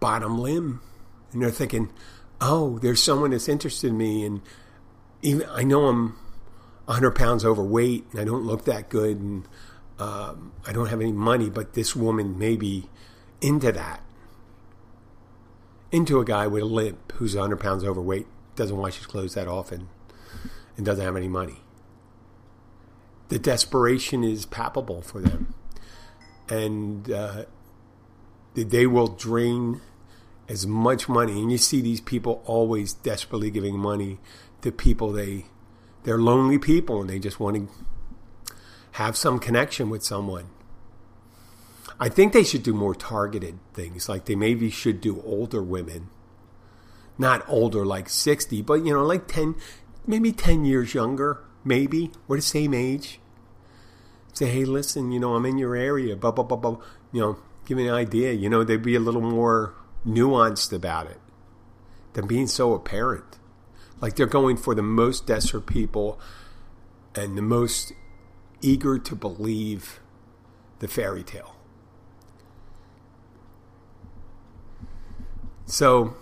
bottom 0.00 0.38
limb. 0.38 0.80
And 1.32 1.42
they're 1.42 1.50
thinking, 1.50 1.90
oh, 2.40 2.78
there's 2.78 3.02
someone 3.02 3.30
that's 3.30 3.48
interested 3.48 3.88
in 3.88 3.98
me. 3.98 4.24
And 4.24 4.42
even 5.22 5.46
I 5.50 5.64
know 5.64 5.86
I'm 5.86 6.16
100 6.84 7.12
pounds 7.12 7.44
overweight 7.44 8.06
and 8.12 8.20
I 8.20 8.24
don't 8.24 8.44
look 8.44 8.64
that 8.66 8.88
good 8.88 9.18
and 9.18 9.48
um, 9.98 10.52
I 10.66 10.72
don't 10.72 10.86
have 10.86 11.00
any 11.00 11.12
money, 11.12 11.50
but 11.50 11.74
this 11.74 11.96
woman 11.96 12.38
may 12.38 12.56
be 12.56 12.88
into 13.40 13.72
that. 13.72 14.02
Into 15.90 16.20
a 16.20 16.24
guy 16.24 16.46
with 16.46 16.62
a 16.62 16.66
limp 16.66 17.12
who's 17.12 17.34
100 17.34 17.58
pounds 17.58 17.84
overweight, 17.84 18.26
doesn't 18.54 18.76
wash 18.76 18.96
his 18.96 19.06
clothes 19.06 19.34
that 19.34 19.48
often, 19.48 19.88
and 20.76 20.84
doesn't 20.84 21.04
have 21.04 21.16
any 21.16 21.28
money. 21.28 21.62
The 23.28 23.38
desperation 23.38 24.22
is 24.22 24.46
palpable 24.46 25.02
for 25.02 25.20
them. 25.20 25.54
And 26.48 27.10
uh, 27.10 27.44
they 28.54 28.86
will 28.86 29.08
drain 29.08 29.80
as 30.48 30.66
much 30.66 31.08
money. 31.08 31.40
And 31.40 31.50
you 31.50 31.58
see 31.58 31.80
these 31.80 32.00
people 32.00 32.42
always 32.44 32.92
desperately 32.92 33.50
giving 33.50 33.78
money 33.78 34.18
to 34.62 34.72
people 34.72 35.12
they 35.12 35.46
they're 36.04 36.18
lonely 36.18 36.58
people 36.58 37.00
and 37.00 37.10
they 37.10 37.18
just 37.18 37.40
want 37.40 37.56
to 37.56 37.68
have 38.92 39.16
some 39.16 39.38
connection 39.40 39.90
with 39.90 40.04
someone. 40.04 40.46
I 41.98 42.08
think 42.08 42.32
they 42.32 42.44
should 42.44 42.62
do 42.62 42.72
more 42.72 42.94
targeted 42.94 43.58
things. 43.74 44.08
Like 44.08 44.26
they 44.26 44.36
maybe 44.36 44.70
should 44.70 45.00
do 45.00 45.20
older 45.24 45.62
women, 45.62 46.08
not 47.18 47.44
older 47.48 47.84
like 47.84 48.08
sixty, 48.08 48.62
but 48.62 48.84
you 48.84 48.92
know, 48.92 49.04
like 49.04 49.26
ten, 49.26 49.56
maybe 50.06 50.30
ten 50.30 50.64
years 50.64 50.94
younger, 50.94 51.42
maybe 51.66 52.12
we're 52.26 52.36
the 52.36 52.42
same 52.42 52.72
age. 52.72 53.20
Say, 54.32 54.46
hey, 54.46 54.64
listen, 54.64 55.12
you 55.12 55.18
know, 55.18 55.34
I'm 55.34 55.44
in 55.44 55.58
your 55.58 55.74
area, 55.74 56.14
blah 56.16 56.30
blah 56.30 56.44
blah 56.44 56.56
blah. 56.56 56.78
You 57.12 57.20
know, 57.20 57.38
give 57.66 57.76
me 57.76 57.88
an 57.88 57.94
idea. 57.94 58.32
You 58.32 58.48
know, 58.48 58.64
they'd 58.64 58.82
be 58.82 58.94
a 58.94 59.00
little 59.00 59.20
more 59.20 59.74
nuanced 60.06 60.72
about 60.72 61.06
it 61.06 61.18
than 62.12 62.26
being 62.26 62.46
so 62.46 62.72
apparent. 62.72 63.38
Like 64.00 64.16
they're 64.16 64.26
going 64.26 64.56
for 64.56 64.74
the 64.74 64.82
most 64.82 65.26
desperate 65.26 65.66
people 65.66 66.20
and 67.14 67.36
the 67.36 67.42
most 67.42 67.92
eager 68.62 68.98
to 68.98 69.14
believe 69.16 70.00
the 70.78 70.88
fairy 70.88 71.22
tale. 71.22 71.56
So 75.64 76.14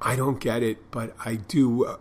I 0.00 0.14
don't 0.14 0.38
get 0.38 0.62
it, 0.62 0.90
but 0.90 1.16
I 1.24 1.34
do. 1.36 1.84
Uh, 1.84 1.96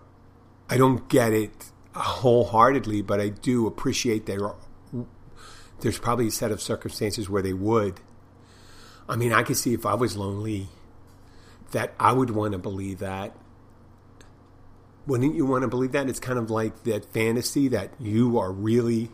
I 0.69 0.77
don't 0.77 1.07
get 1.09 1.33
it 1.33 1.71
wholeheartedly, 1.93 3.01
but 3.03 3.19
I 3.19 3.29
do 3.29 3.67
appreciate 3.67 4.25
there. 4.25 4.53
There's 5.81 5.99
probably 5.99 6.27
a 6.27 6.31
set 6.31 6.51
of 6.51 6.61
circumstances 6.61 7.29
where 7.29 7.41
they 7.41 7.53
would. 7.53 7.99
I 9.07 9.15
mean, 9.15 9.31
I 9.31 9.43
could 9.43 9.57
see 9.57 9.73
if 9.73 9.85
I 9.85 9.93
was 9.93 10.17
lonely, 10.17 10.69
that 11.71 11.93
I 11.99 12.13
would 12.13 12.31
want 12.31 12.53
to 12.53 12.57
believe 12.57 12.99
that. 12.99 13.35
Wouldn't 15.05 15.35
you 15.35 15.45
want 15.45 15.61
to 15.61 15.67
believe 15.67 15.91
that? 15.91 16.09
It's 16.09 16.19
kind 16.19 16.39
of 16.39 16.49
like 16.49 16.83
that 16.83 17.05
fantasy 17.13 17.67
that 17.67 17.91
you 17.99 18.39
are 18.39 18.51
really 18.51 19.11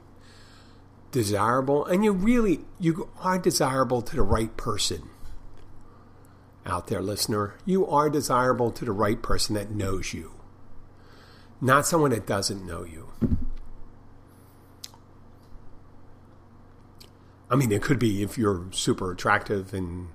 desirable, 1.11 1.85
and 1.85 2.05
you 2.05 2.13
really 2.13 2.61
you 2.79 3.09
are 3.19 3.37
desirable 3.37 4.01
to 4.01 4.15
the 4.15 4.21
right 4.21 4.55
person 4.55 5.09
out 6.65 6.87
there, 6.87 7.01
listener. 7.01 7.55
You 7.65 7.85
are 7.87 8.09
desirable 8.09 8.71
to 8.71 8.85
the 8.85 8.93
right 8.93 9.21
person 9.21 9.55
that 9.55 9.71
knows 9.71 10.13
you, 10.13 10.31
not 11.61 11.85
someone 11.85 12.11
that 12.11 12.25
doesn't 12.25 12.65
know 12.65 12.83
you. 12.83 13.09
I 17.49 17.55
mean, 17.55 17.71
it 17.71 17.81
could 17.81 17.99
be 17.99 18.23
if 18.23 18.37
you're 18.37 18.65
super 18.71 19.11
attractive 19.11 19.73
and 19.73 20.07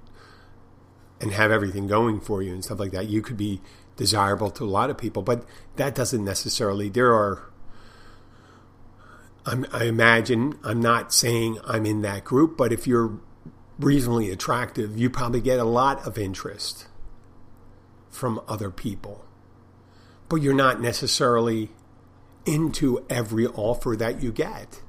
and 1.20 1.32
have 1.32 1.50
everything 1.50 1.86
going 1.86 2.20
for 2.20 2.42
you 2.42 2.52
and 2.52 2.64
stuff 2.64 2.78
like 2.78 2.92
that. 2.92 3.08
You 3.08 3.22
could 3.22 3.36
be 3.36 3.60
desirable 3.96 4.50
to 4.50 4.64
a 4.64 4.66
lot 4.66 4.90
of 4.90 4.98
people, 4.98 5.22
but 5.22 5.46
that 5.76 5.94
doesn't 5.94 6.24
necessarily. 6.24 6.88
There 6.88 7.12
are. 7.12 7.50
I'm, 9.44 9.64
I 9.72 9.84
imagine 9.84 10.58
I'm 10.64 10.80
not 10.80 11.12
saying 11.12 11.58
I'm 11.64 11.86
in 11.86 12.02
that 12.02 12.24
group, 12.24 12.56
but 12.56 12.72
if 12.72 12.86
you're 12.86 13.20
reasonably 13.78 14.30
attractive, 14.30 14.98
you 14.98 15.08
probably 15.08 15.40
get 15.40 15.60
a 15.60 15.64
lot 15.64 16.04
of 16.04 16.18
interest 16.18 16.86
from 18.08 18.40
other 18.48 18.70
people. 18.70 19.25
But 20.28 20.36
you're 20.36 20.54
not 20.54 20.80
necessarily 20.80 21.70
into 22.44 23.04
every 23.08 23.46
offer 23.46 23.96
that 23.96 24.22
you 24.22 24.32
get. 24.32 24.82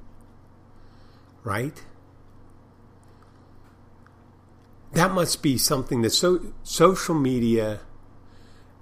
Right? 1.43 1.83
That 4.93 5.11
must 5.11 5.43
be 5.43 5.57
something 5.57 6.01
that 6.01 6.11
so, 6.11 6.53
social 6.63 7.15
media 7.15 7.81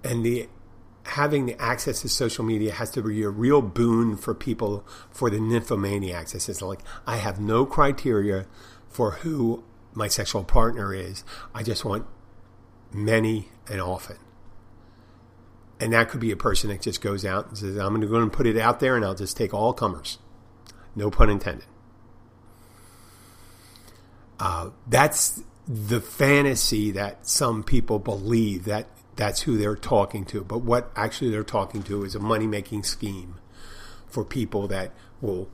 and 0.04 0.26
the 0.26 0.48
having 1.06 1.46
the 1.46 1.62
access 1.62 2.02
to 2.02 2.10
social 2.10 2.44
media 2.44 2.72
has 2.74 2.90
to 2.92 3.02
be 3.02 3.22
a 3.24 3.30
real 3.30 3.62
boon 3.62 4.18
for 4.18 4.34
people 4.34 4.86
for 5.12 5.30
the 5.30 5.38
nymphomaniacs. 5.38 6.34
It's 6.34 6.62
like 6.62 6.80
I 7.06 7.18
have 7.18 7.40
no 7.40 7.66
criteria 7.66 8.48
for 8.90 9.12
who 9.12 9.64
my 9.94 10.08
sexual 10.08 10.44
partner 10.44 10.94
is. 10.94 11.24
I 11.54 11.64
just 11.64 11.86
want 11.86 12.06
many 12.92 13.50
and 13.70 13.82
often. 13.82 14.18
And 15.80 15.94
that 15.94 16.10
could 16.10 16.22
be 16.22 16.32
a 16.32 16.38
person 16.38 16.70
that 16.70 16.82
just 16.82 17.02
goes 17.02 17.26
out 17.26 17.48
and 17.50 17.58
says, 17.58 17.78
I'm 17.78 17.90
going 17.90 18.02
to 18.02 18.08
go 18.08 18.16
and 18.16 18.32
put 18.32 18.48
it 18.48 18.58
out 18.58 18.80
there 18.80 18.96
and 18.96 19.04
I'll 19.04 19.16
just 19.16 19.36
take 19.36 19.54
all 19.54 19.74
comers. 19.74 20.20
No 20.96 21.12
pun 21.12 21.30
intended. 21.30 21.66
Uh, 24.40 24.70
that's 24.88 25.42
the 25.68 26.00
fantasy 26.00 26.92
that 26.92 27.28
some 27.28 27.64
people 27.64 28.00
believe 28.00 28.66
that 28.66 28.88
that's 29.16 29.42
who 29.42 29.58
they're 29.58 29.76
talking 29.76 30.26
to. 30.26 30.44
But 30.44 30.60
what 30.60 30.92
actually 30.96 31.32
they're 31.32 31.44
talking 31.44 31.84
to 31.84 32.04
is 32.04 32.16
a 32.16 32.20
money 32.20 32.48
making 32.48 32.84
scheme 32.84 33.36
for 34.08 34.24
people 34.24 34.68
that 34.70 34.92
will 35.22 35.50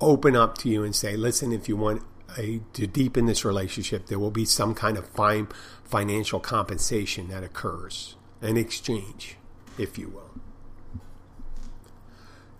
open 0.00 0.36
up 0.36 0.58
to 0.58 0.68
you 0.68 0.84
and 0.84 0.94
say, 0.94 1.16
listen, 1.16 1.52
if 1.52 1.68
you 1.68 1.76
want 1.76 2.02
a, 2.38 2.60
to 2.74 2.86
deepen 2.86 3.26
this 3.26 3.44
relationship, 3.44 4.06
there 4.06 4.18
will 4.18 4.30
be 4.30 4.44
some 4.44 4.74
kind 4.74 4.96
of 4.98 5.06
fine 5.08 5.48
financial 5.84 6.40
compensation 6.40 7.28
that 7.28 7.44
occurs, 7.44 8.16
an 8.42 8.56
exchange, 8.56 9.36
if 9.78 9.98
you 9.98 10.08
will. 10.08 10.30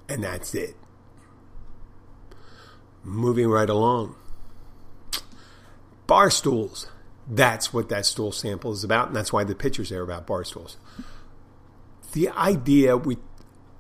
And 0.09 0.23
that's 0.23 0.55
it. 0.55 0.77
Moving 3.03 3.49
right 3.49 3.69
along. 3.69 4.17
Bar 6.07 6.31
stools. 6.31 6.89
That's 7.29 7.73
what 7.73 7.89
that 7.89 8.07
stool 8.07 8.31
sample 8.31 8.73
is 8.73 8.85
about, 8.85 9.09
and 9.09 9.17
that's 9.17 9.33
why 9.33 9.43
the 9.43 9.55
pictures 9.55 9.89
there 9.91 10.03
about 10.03 10.27
bar 10.27 10.45
stools. 10.45 10.77
The 12.13 12.29
idea 12.31 12.97
we 12.97 13.19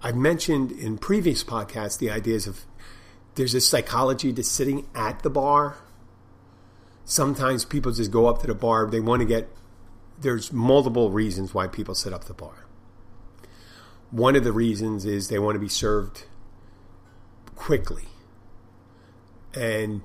I 0.02 0.12
mentioned 0.12 0.72
in 0.72 0.98
previous 0.98 1.42
podcasts 1.42 1.98
the 1.98 2.10
ideas 2.10 2.46
of 2.46 2.64
there's 3.36 3.54
a 3.54 3.60
psychology 3.60 4.32
to 4.32 4.42
sitting 4.42 4.86
at 4.94 5.22
the 5.22 5.30
bar. 5.30 5.76
Sometimes 7.04 7.64
people 7.64 7.92
just 7.92 8.10
go 8.10 8.26
up 8.26 8.40
to 8.40 8.46
the 8.46 8.54
bar, 8.54 8.86
they 8.86 9.00
want 9.00 9.20
to 9.20 9.26
get 9.26 9.48
there's 10.20 10.52
multiple 10.52 11.10
reasons 11.10 11.54
why 11.54 11.66
people 11.66 11.94
sit 11.94 12.12
up 12.12 12.24
the 12.24 12.34
bar. 12.34 12.65
One 14.10 14.36
of 14.36 14.44
the 14.44 14.52
reasons 14.52 15.04
is 15.04 15.28
they 15.28 15.38
want 15.38 15.56
to 15.56 15.60
be 15.60 15.68
served 15.68 16.24
quickly. 17.54 18.04
And 19.54 20.02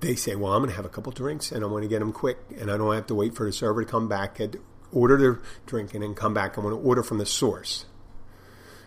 they 0.00 0.14
say, 0.14 0.34
well, 0.34 0.52
I'm 0.52 0.60
going 0.60 0.70
to 0.70 0.76
have 0.76 0.84
a 0.84 0.90
couple 0.90 1.12
drinks 1.12 1.52
and 1.52 1.62
I 1.62 1.66
want 1.66 1.82
to 1.82 1.88
get 1.88 1.98
them 1.98 2.12
quick 2.12 2.38
and 2.58 2.70
I 2.70 2.76
don't 2.76 2.94
have 2.94 3.06
to 3.08 3.14
wait 3.14 3.34
for 3.34 3.44
the 3.44 3.52
server 3.52 3.84
to 3.84 3.90
come 3.90 4.08
back 4.08 4.40
and 4.40 4.56
order 4.92 5.16
their 5.16 5.40
drink 5.66 5.92
and 5.92 6.02
then 6.02 6.14
come 6.14 6.32
back. 6.32 6.56
I 6.56 6.60
want 6.60 6.74
to 6.74 6.80
order 6.80 7.02
from 7.02 7.18
the 7.18 7.26
source. 7.26 7.84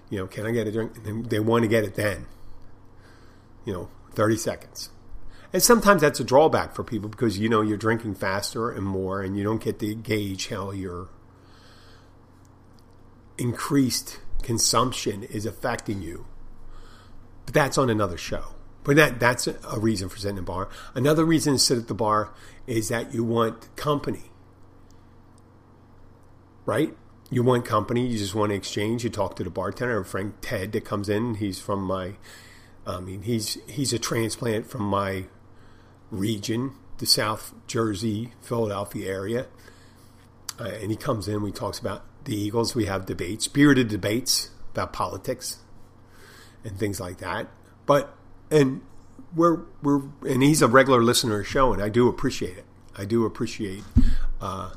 You 0.10 0.19
know, 0.19 0.27
can 0.27 0.45
I 0.45 0.51
get 0.51 0.67
a 0.67 0.71
drink? 0.71 0.93
And 1.06 1.30
they 1.30 1.39
want 1.39 1.63
to 1.63 1.67
get 1.67 1.84
it 1.84 1.95
then. 1.95 2.25
You 3.65 3.73
know, 3.73 3.89
30 4.13 4.38
seconds. 4.38 4.89
And 5.53 5.62
sometimes 5.62 6.01
that's 6.01 6.19
a 6.19 6.23
drawback 6.23 6.73
for 6.75 6.84
people 6.84 7.10
because, 7.10 7.38
you 7.38 7.49
know, 7.49 7.62
you're 7.62 7.77
drinking 7.77 8.15
faster 8.15 8.69
and 8.69 8.86
more 8.86 9.21
and 9.21 9.38
you 9.38 9.43
don't 9.43 9.62
get 9.62 9.80
to 9.80 9.95
gauge 9.95 10.47
how 10.47 10.71
your 10.71 11.10
increased 13.38 14.19
consumption 14.41 15.23
is 15.23 15.45
affecting 15.45 16.02
you. 16.02 16.26
But 17.45 17.54
that's 17.54 17.78
on 17.78 17.89
another 17.89 18.17
show. 18.17 18.56
But 18.84 18.95
that 18.95 19.19
that's 19.19 19.47
a 19.47 19.80
reason 19.80 20.08
for 20.08 20.17
sitting 20.17 20.38
at 20.38 20.45
the 20.45 20.52
bar. 20.52 20.69
Another 20.95 21.26
reason 21.26 21.54
to 21.54 21.60
sit 21.60 21.78
at 21.78 21.88
the 21.88 21.93
bar 21.93 22.34
is 22.65 22.88
that 22.88 23.13
you 23.13 23.23
want 23.23 23.76
company. 23.76 24.32
Right? 26.65 26.95
You 27.30 27.43
want 27.43 27.65
company. 27.65 28.08
You 28.08 28.17
just 28.17 28.34
want 28.34 28.52
to 28.52 28.56
exchange. 28.56 29.04
You 29.04 29.10
talk 29.10 29.36
to 29.36 29.43
the 29.43 29.50
bartender, 29.50 30.04
Frank 30.06 30.36
Ted, 30.41 30.71
that 30.71 30.86
comes 30.86 31.10
in. 31.10 31.36
He's 31.36 31.60
from 31.60 31.84
my, 31.84 32.13
I 32.86 33.02
mean, 33.02 33.23
he's 33.23 33.58
he's 33.67 33.91
a 33.91 34.00
transplant 34.00 34.67
from 34.67 34.84
my 34.84 35.26
region, 36.10 36.71
the 37.00 37.06
South 37.06 37.54
Jersey, 37.67 38.32
Philadelphia 38.41 39.10
area, 39.12 39.47
uh, 40.60 40.63
and 40.82 40.91
he 40.91 40.95
comes 40.95 41.28
in. 41.28 41.41
We 41.41 41.52
talks 41.52 41.80
about 41.80 42.06
the 42.27 42.35
Eagles. 42.35 42.75
We 42.75 42.85
have 42.85 43.05
debates, 43.05 43.45
spirited 43.45 43.87
debates 43.87 44.51
about 44.73 44.93
politics 44.93 45.57
and 46.63 46.77
things 46.77 46.99
like 46.99 47.17
that. 47.17 47.47
But 47.85 48.13
and 48.51 48.81
we're 49.35 49.61
we're 49.81 50.01
and 50.27 50.43
he's 50.43 50.61
a 50.61 50.67
regular 50.67 51.01
listener 51.01 51.39
of 51.39 51.45
the 51.45 51.49
show, 51.49 51.73
and 51.73 51.81
I 51.81 51.89
do 51.89 52.07
appreciate 52.07 52.57
it. 52.57 52.65
I 52.95 53.05
do 53.05 53.25
appreciate 53.25 53.83
uh, 54.41 54.73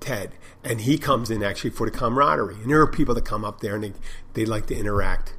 Ted, 0.00 0.32
and 0.62 0.82
he 0.82 0.98
comes 0.98 1.30
in 1.30 1.42
actually 1.42 1.70
for 1.70 1.88
the 1.88 1.96
camaraderie. 1.96 2.56
And 2.56 2.70
there 2.70 2.80
are 2.80 2.86
people 2.86 3.14
that 3.14 3.24
come 3.24 3.44
up 3.44 3.60
there 3.60 3.74
and 3.74 3.84
they 3.84 3.92
they 4.34 4.44
like 4.44 4.66
to 4.66 4.76
interact 4.76 5.34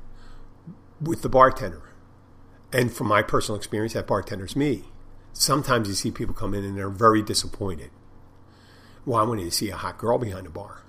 with 0.99 1.21
the 1.21 1.29
bartender. 1.29 1.81
And 2.71 2.91
from 2.91 3.07
my 3.07 3.21
personal 3.21 3.57
experience, 3.57 3.93
that 3.93 4.07
bartender's 4.07 4.55
me. 4.55 4.85
Sometimes 5.31 5.87
you 5.87 5.93
see 5.93 6.11
people 6.11 6.33
come 6.33 6.53
in 6.53 6.63
and 6.63 6.77
they're 6.77 6.89
very 6.89 7.21
disappointed. 7.21 7.91
Well, 9.05 9.19
I 9.19 9.23
wanted 9.23 9.45
to 9.45 9.51
see 9.51 9.69
a 9.69 9.75
hot 9.75 9.97
girl 9.97 10.17
behind 10.17 10.45
the 10.45 10.49
bar, 10.49 10.83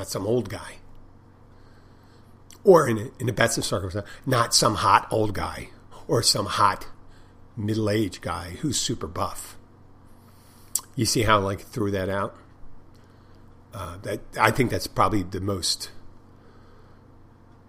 not 0.00 0.08
some 0.08 0.26
old 0.26 0.48
guy. 0.48 0.76
Or 2.64 2.88
in, 2.88 2.96
a, 2.96 3.10
in 3.18 3.26
the 3.26 3.34
best 3.34 3.58
of 3.58 3.66
circumstances, 3.66 4.10
not 4.24 4.54
some 4.54 4.76
hot 4.76 5.06
old 5.10 5.34
guy 5.34 5.68
or 6.08 6.22
some 6.22 6.46
hot 6.46 6.86
middle 7.54 7.90
aged 7.90 8.22
guy 8.22 8.56
who's 8.60 8.80
super 8.80 9.06
buff. 9.06 9.58
You 10.96 11.04
see 11.04 11.22
how 11.22 11.38
I 11.38 11.42
like 11.42 11.60
threw 11.60 11.90
that 11.90 12.08
out? 12.08 12.34
Uh, 13.74 13.98
that 14.02 14.20
I 14.38 14.50
think 14.50 14.70
that's 14.70 14.86
probably 14.86 15.22
the 15.22 15.40
most 15.40 15.90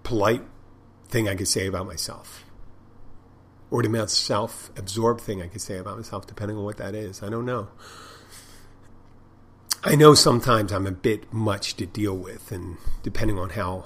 polite 0.03 0.43
thing 1.09 1.27
I 1.27 1.35
could 1.35 1.47
say 1.47 1.67
about 1.67 1.85
myself, 1.85 2.45
or 3.69 3.83
the 3.83 3.89
most 3.89 4.17
self-absorbed 4.17 5.21
thing 5.21 5.41
I 5.41 5.47
could 5.47 5.61
say 5.61 5.77
about 5.77 5.97
myself, 5.97 6.25
depending 6.25 6.57
on 6.57 6.63
what 6.63 6.77
that 6.77 6.95
is. 6.95 7.21
I 7.21 7.29
don't 7.29 7.45
know. 7.45 7.67
I 9.83 9.95
know 9.95 10.13
sometimes 10.13 10.71
I'm 10.71 10.85
a 10.85 10.91
bit 10.91 11.33
much 11.33 11.75
to 11.77 11.87
deal 11.87 12.15
with, 12.15 12.51
and 12.51 12.77
depending 13.01 13.39
on 13.39 13.49
how 13.51 13.85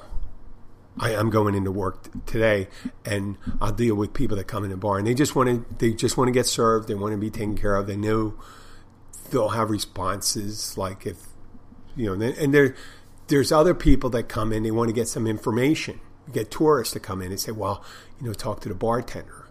I, 1.00 1.12
am 1.12 1.30
going 1.30 1.56
into 1.56 1.72
work 1.72 2.10
today, 2.26 2.68
and 3.06 3.38
I'll 3.62 3.72
deal 3.72 3.96
with 3.96 4.14
people 4.14 4.36
that 4.36 4.44
come 4.46 4.66
in 4.66 4.72
the 4.72 4.78
bar, 4.78 4.98
and 4.98 5.08
they 5.08 5.14
just 5.14 5.38
want 5.38 5.50
to 5.50 5.76
they 5.78 5.94
just 5.94 6.18
want 6.18 6.28
to 6.28 6.34
get 6.34 6.48
served. 6.48 6.90
They 6.90 6.96
want 6.96 7.14
to 7.14 7.18
be 7.18 7.30
taken 7.30 7.58
care 7.58 7.76
of. 7.76 7.88
They 7.88 7.96
know 7.96 8.34
they'll 9.30 9.50
have 9.50 9.70
responses 9.70 10.78
like 10.78 11.06
if 11.06 11.18
you 11.96 12.14
know, 12.14 12.26
and 12.26 12.54
there 12.54 12.76
there's 13.28 13.54
other 13.54 13.74
people 13.74 14.10
that 14.12 14.24
come 14.24 14.52
in. 14.52 14.64
They 14.64 14.72
want 14.72 14.90
to 14.90 14.94
get 14.94 15.08
some 15.08 15.26
information. 15.26 16.02
You 16.28 16.34
get 16.34 16.52
tourists 16.52 16.94
to 16.94 17.00
come 17.00 17.22
in 17.22 17.32
and 17.32 17.40
say, 17.40 17.54
"Well, 17.54 17.86
you 18.20 18.28
know, 18.28 18.34
talk 18.34 18.60
to 18.62 18.70
the 18.70 18.76
bartender." 18.76 19.48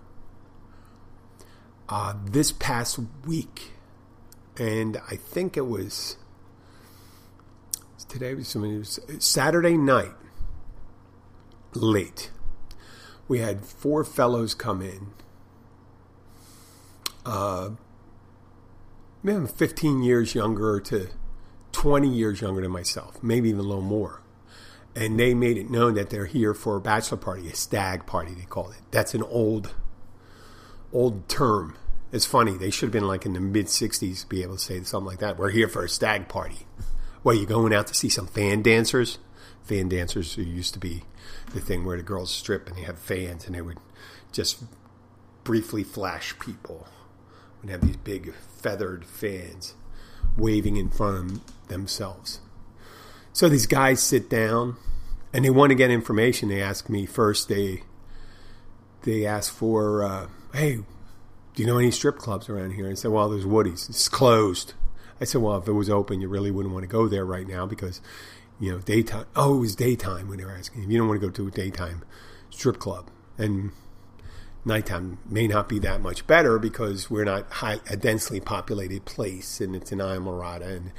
Uh, 1.88 2.14
this 2.22 2.52
past 2.52 2.98
week, 3.26 3.72
and 4.58 4.98
I 5.10 5.16
think 5.16 5.56
it 5.56 5.66
was 5.66 6.18
today 8.08 8.34
was, 8.34 8.48
something. 8.48 8.74
it 8.74 8.78
was 8.78 9.00
Saturday 9.18 9.76
night 9.76 10.14
late. 11.74 12.30
We 13.28 13.38
had 13.38 13.64
four 13.64 14.04
fellows 14.04 14.54
come 14.54 14.82
in. 14.82 15.08
Uh, 17.24 17.70
maybe 19.22 19.46
15 19.46 20.02
years 20.02 20.34
younger 20.34 20.78
to 20.80 21.08
20 21.72 22.08
years 22.08 22.40
younger 22.40 22.60
than 22.60 22.70
myself, 22.70 23.22
maybe 23.22 23.48
even 23.48 23.60
a 23.60 23.64
little 23.64 23.82
more. 23.82 24.22
And 24.94 25.18
they 25.18 25.34
made 25.34 25.56
it 25.56 25.70
known 25.70 25.94
that 25.94 26.10
they're 26.10 26.26
here 26.26 26.54
for 26.54 26.76
a 26.76 26.80
bachelor 26.80 27.18
party, 27.18 27.48
a 27.48 27.54
stag 27.54 28.06
party, 28.06 28.32
they 28.34 28.44
called 28.44 28.72
it. 28.72 28.82
That's 28.92 29.14
an 29.14 29.22
old, 29.22 29.74
old 30.92 31.28
term. 31.28 31.76
It's 32.12 32.26
funny. 32.26 32.52
They 32.56 32.70
should 32.70 32.86
have 32.86 32.92
been 32.92 33.08
like 33.08 33.26
in 33.26 33.32
the 33.32 33.40
mid 33.40 33.66
60s 33.66 34.20
to 34.20 34.26
be 34.28 34.42
able 34.42 34.54
to 34.54 34.62
say 34.62 34.80
something 34.82 35.06
like 35.06 35.18
that. 35.18 35.36
We're 35.36 35.50
here 35.50 35.66
for 35.66 35.82
a 35.82 35.88
stag 35.88 36.28
party. 36.28 36.66
What, 37.24 37.38
you 37.38 37.46
going 37.46 37.72
out 37.72 37.86
to 37.86 37.94
see 37.94 38.10
some 38.10 38.26
fan 38.26 38.60
dancers? 38.60 39.16
Fan 39.62 39.88
dancers 39.88 40.34
who 40.34 40.42
used 40.42 40.74
to 40.74 40.78
be 40.78 41.04
the 41.54 41.60
thing 41.60 41.86
where 41.86 41.96
the 41.96 42.02
girls 42.02 42.30
strip 42.30 42.68
and 42.68 42.76
they 42.76 42.82
have 42.82 42.98
fans 42.98 43.46
and 43.46 43.54
they 43.54 43.62
would 43.62 43.78
just 44.30 44.62
briefly 45.42 45.82
flash 45.82 46.38
people 46.38 46.86
and 47.62 47.70
have 47.70 47.80
these 47.80 47.96
big 47.96 48.34
feathered 48.34 49.06
fans 49.06 49.74
waving 50.36 50.76
in 50.76 50.90
front 50.90 51.32
of 51.32 51.68
themselves. 51.68 52.40
So 53.32 53.48
these 53.48 53.66
guys 53.66 54.02
sit 54.02 54.28
down 54.28 54.76
and 55.32 55.46
they 55.46 55.50
want 55.50 55.70
to 55.70 55.76
get 55.76 55.90
information. 55.90 56.50
They 56.50 56.60
ask 56.60 56.90
me 56.90 57.06
first. 57.06 57.48
They 57.48 57.84
they 59.04 59.24
ask 59.24 59.50
for, 59.50 60.04
uh, 60.04 60.26
hey, 60.52 60.80
do 61.54 61.62
you 61.62 61.66
know 61.66 61.78
any 61.78 61.90
strip 61.90 62.18
clubs 62.18 62.50
around 62.50 62.72
here? 62.72 62.90
I 62.90 62.92
said, 62.92 63.12
well, 63.12 63.30
there's 63.30 63.46
Woody's. 63.46 63.88
It's 63.88 64.10
closed. 64.10 64.74
I 65.20 65.24
said, 65.24 65.40
well, 65.40 65.56
if 65.56 65.68
it 65.68 65.72
was 65.72 65.88
open, 65.88 66.20
you 66.20 66.28
really 66.28 66.50
wouldn't 66.50 66.74
want 66.74 66.84
to 66.84 66.88
go 66.88 67.08
there 67.08 67.24
right 67.24 67.46
now 67.46 67.66
because, 67.66 68.00
you 68.58 68.72
know, 68.72 68.78
daytime. 68.78 69.26
Oh, 69.36 69.56
it 69.56 69.60
was 69.60 69.76
daytime 69.76 70.28
when 70.28 70.38
they 70.38 70.44
were 70.44 70.56
asking. 70.56 70.84
If 70.84 70.90
you 70.90 70.98
don't 70.98 71.08
want 71.08 71.20
to 71.20 71.26
go 71.26 71.32
to 71.32 71.48
a 71.48 71.50
daytime 71.50 72.04
strip 72.50 72.78
club, 72.78 73.10
and 73.38 73.72
nighttime 74.64 75.18
may 75.28 75.46
not 75.46 75.68
be 75.68 75.78
that 75.80 76.00
much 76.00 76.26
better 76.26 76.58
because 76.58 77.10
we're 77.10 77.24
not 77.24 77.50
high, 77.52 77.80
a 77.88 77.96
densely 77.96 78.40
populated 78.40 79.04
place, 79.04 79.60
and 79.60 79.76
it's 79.76 79.92
in 79.92 79.98
Islamorada, 79.98 80.76
and 80.76 80.92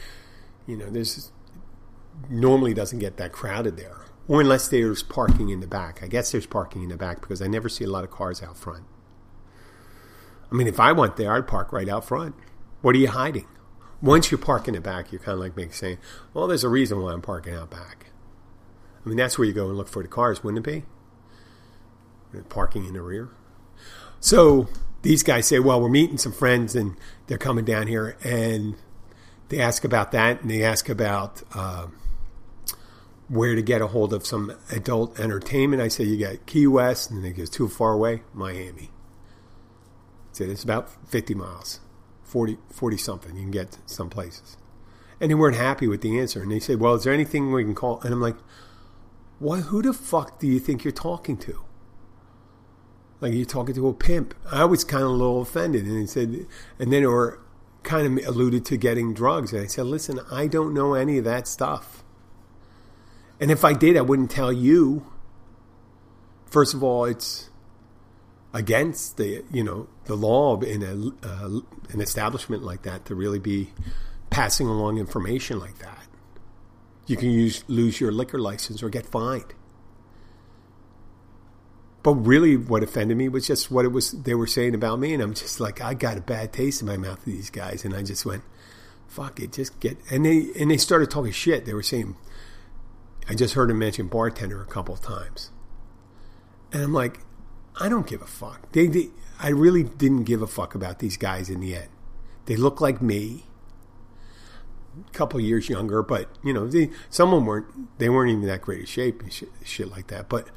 you 0.65 0.77
know, 0.77 0.89
there's 0.89 1.31
normally 2.29 2.73
doesn't 2.73 2.99
get 2.99 3.17
that 3.17 3.31
crowded 3.31 3.77
there, 3.77 4.05
or 4.27 4.41
unless 4.41 4.67
there's 4.67 5.03
parking 5.03 5.49
in 5.49 5.59
the 5.59 5.67
back. 5.67 6.01
I 6.01 6.07
guess 6.07 6.31
there's 6.31 6.45
parking 6.45 6.83
in 6.83 6.89
the 6.89 6.97
back 6.97 7.21
because 7.21 7.41
I 7.41 7.47
never 7.47 7.69
see 7.69 7.83
a 7.83 7.89
lot 7.89 8.03
of 8.03 8.11
cars 8.11 8.41
out 8.41 8.57
front. 8.57 8.85
I 10.51 10.55
mean, 10.55 10.67
if 10.67 10.79
I 10.79 10.91
went 10.91 11.17
there, 11.17 11.33
I'd 11.33 11.47
park 11.47 11.73
right 11.73 11.89
out 11.89 12.05
front. 12.05 12.35
What 12.81 12.95
are 12.95 12.99
you 12.99 13.09
hiding? 13.09 13.47
Once 14.01 14.31
you 14.31 14.37
park 14.37 14.67
in 14.67 14.73
the 14.73 14.81
back, 14.81 15.11
you're 15.11 15.21
kind 15.21 15.41
of 15.41 15.57
like 15.57 15.73
saying, 15.73 15.97
well, 16.33 16.47
there's 16.47 16.63
a 16.63 16.69
reason 16.69 17.01
why 17.01 17.13
I'm 17.13 17.21
parking 17.21 17.53
out 17.53 17.69
back. 17.69 18.07
I 19.05 19.09
mean, 19.09 19.17
that's 19.17 19.37
where 19.37 19.47
you 19.47 19.53
go 19.53 19.67
and 19.67 19.77
look 19.77 19.87
for 19.87 20.01
the 20.01 20.07
cars, 20.07 20.43
wouldn't 20.43 20.65
it 20.65 20.71
be? 22.33 22.43
Parking 22.49 22.85
in 22.85 22.93
the 22.93 23.01
rear. 23.01 23.29
So 24.19 24.67
these 25.03 25.21
guys 25.21 25.47
say, 25.47 25.59
well, 25.59 25.79
we're 25.79 25.89
meeting 25.89 26.17
some 26.17 26.31
friends 26.31 26.75
and 26.75 26.97
they're 27.27 27.37
coming 27.37 27.63
down 27.63 27.87
here. 27.87 28.17
And 28.23 28.75
they 29.49 29.59
ask 29.59 29.83
about 29.83 30.11
that 30.13 30.41
and 30.41 30.49
they 30.49 30.63
ask 30.63 30.89
about 30.89 31.43
uh, 31.53 31.87
where 33.27 33.53
to 33.53 33.61
get 33.61 33.81
a 33.81 33.87
hold 33.87 34.13
of 34.13 34.25
some 34.25 34.51
adult 34.71 35.19
entertainment. 35.19 35.81
I 35.81 35.87
say, 35.87 36.05
you 36.05 36.17
got 36.17 36.45
Key 36.47 36.65
West. 36.65 37.11
And 37.11 37.23
they 37.23 37.31
go, 37.31 37.45
too 37.45 37.69
far 37.69 37.93
away, 37.93 38.23
Miami. 38.33 38.89
Said, 40.31 40.49
it's 40.49 40.63
about 40.63 40.89
50 41.07 41.35
miles. 41.35 41.79
40, 42.35 42.57
40 42.69 42.97
something. 42.97 43.35
You 43.37 43.43
can 43.43 43.51
get 43.51 43.77
some 43.85 44.09
places. 44.09 44.57
And 45.21 45.31
they 45.31 45.35
weren't 45.35 45.55
happy 45.55 45.87
with 45.87 46.01
the 46.01 46.19
answer. 46.19 46.41
And 46.41 46.51
they 46.51 46.59
said, 46.59 46.81
well, 46.81 46.95
is 46.95 47.05
there 47.05 47.13
anything 47.13 47.49
we 47.53 47.63
can 47.63 47.73
call? 47.73 48.01
And 48.01 48.13
I'm 48.13 48.19
like, 48.19 48.35
what, 49.39 49.61
who 49.61 49.81
the 49.81 49.93
fuck 49.93 50.37
do 50.37 50.45
you 50.45 50.59
think 50.59 50.83
you're 50.83 50.91
talking 50.91 51.37
to? 51.37 51.61
Like 53.21 53.33
you're 53.33 53.45
talking 53.45 53.73
to 53.75 53.87
a 53.87 53.93
pimp. 53.93 54.33
I 54.51 54.65
was 54.65 54.83
kind 54.83 55.03
of 55.03 55.11
a 55.11 55.13
little 55.13 55.43
offended. 55.43 55.85
And 55.85 55.97
he 55.97 56.05
said, 56.05 56.45
and 56.77 56.91
then 56.91 57.05
or 57.05 57.39
kind 57.83 58.19
of 58.19 58.27
alluded 58.27 58.65
to 58.65 58.75
getting 58.75 59.13
drugs. 59.13 59.53
And 59.53 59.61
I 59.61 59.67
said, 59.67 59.85
listen, 59.85 60.19
I 60.29 60.47
don't 60.47 60.73
know 60.73 60.93
any 60.93 61.17
of 61.17 61.23
that 61.23 61.47
stuff. 61.47 62.03
And 63.39 63.49
if 63.49 63.63
I 63.63 63.71
did, 63.71 63.95
I 63.95 64.01
wouldn't 64.01 64.29
tell 64.29 64.51
you. 64.51 65.09
First 66.47 66.73
of 66.73 66.83
all, 66.83 67.05
it's 67.05 67.49
against 68.55 69.17
the 69.17 69.43
you 69.51 69.61
know 69.61 69.87
the 70.05 70.15
law 70.15 70.59
in 70.61 70.81
a, 70.81 71.27
uh, 71.27 71.59
an 71.89 71.99
establishment 71.99 72.63
like 72.63 72.83
that 72.83 73.05
to 73.05 73.13
really 73.13 73.37
be 73.37 73.73
passing 74.29 74.65
along 74.65 74.97
information 74.97 75.59
like 75.59 75.77
that. 75.79 76.07
You 77.05 77.17
can 77.17 77.29
use 77.29 77.65
lose 77.67 77.99
your 77.99 78.13
liquor 78.13 78.39
license 78.39 78.81
or 78.81 78.89
get 78.89 79.05
fined. 79.05 79.53
But 82.01 82.13
really, 82.13 82.55
what 82.55 82.81
offended 82.81 83.17
me 83.17 83.27
was 83.27 83.45
just 83.45 83.69
what 83.69 83.83
it 83.83 83.89
was 83.89 84.11
they 84.11 84.35
were 84.35 84.47
saying 84.47 84.73
about 84.73 84.99
me, 84.99 85.13
and 85.13 85.21
I'm 85.21 85.33
just 85.33 85.59
like, 85.59 85.81
I 85.81 85.93
got 85.93 86.17
a 86.17 86.21
bad 86.21 86.53
taste 86.53 86.81
in 86.81 86.87
my 86.87 86.97
mouth 86.97 87.19
of 87.19 87.25
these 87.25 87.49
guys, 87.49 87.83
and 87.83 87.93
I 87.93 88.03
just 88.03 88.25
went, 88.25 88.43
"Fuck 89.07 89.41
it, 89.41 89.51
just 89.51 89.79
get." 89.81 89.97
And 90.09 90.25
they 90.25 90.47
and 90.57 90.71
they 90.71 90.77
started 90.77 91.11
talking 91.11 91.33
shit. 91.33 91.65
They 91.65 91.73
were 91.73 91.83
saying, 91.83 92.15
I 93.27 93.35
just 93.35 93.55
heard 93.55 93.69
him 93.69 93.79
mention 93.79 94.07
bartender 94.07 94.61
a 94.61 94.65
couple 94.65 94.93
of 94.93 95.01
times, 95.01 95.51
and 96.71 96.83
I'm 96.83 96.93
like, 96.93 97.19
I 97.79 97.89
don't 97.89 98.07
give 98.07 98.21
a 98.21 98.27
fuck. 98.27 98.71
They, 98.71 98.87
they, 98.87 99.09
I 99.39 99.49
really 99.49 99.83
didn't 99.83 100.23
give 100.23 100.41
a 100.41 100.47
fuck 100.47 100.75
about 100.75 100.99
these 100.99 101.17
guys 101.17 101.49
in 101.49 101.59
the 101.59 101.75
end. 101.75 101.89
They 102.45 102.55
look 102.55 102.79
like 102.79 103.01
me, 103.01 103.45
a 105.07 105.11
couple 105.11 105.39
years 105.39 105.67
younger, 105.67 106.01
but 106.01 106.29
you 106.43 106.53
know, 106.53 106.67
they, 106.67 106.91
some 107.09 107.33
of 107.33 107.39
them 107.39 107.45
weren't. 107.45 107.97
They 107.99 108.07
weren't 108.07 108.31
even 108.31 108.45
that 108.47 108.61
great 108.61 108.83
of 108.83 108.89
shape 108.89 109.21
and 109.21 109.33
shit, 109.33 109.49
shit 109.63 109.89
like 109.89 110.07
that. 110.07 110.29
But 110.29 110.47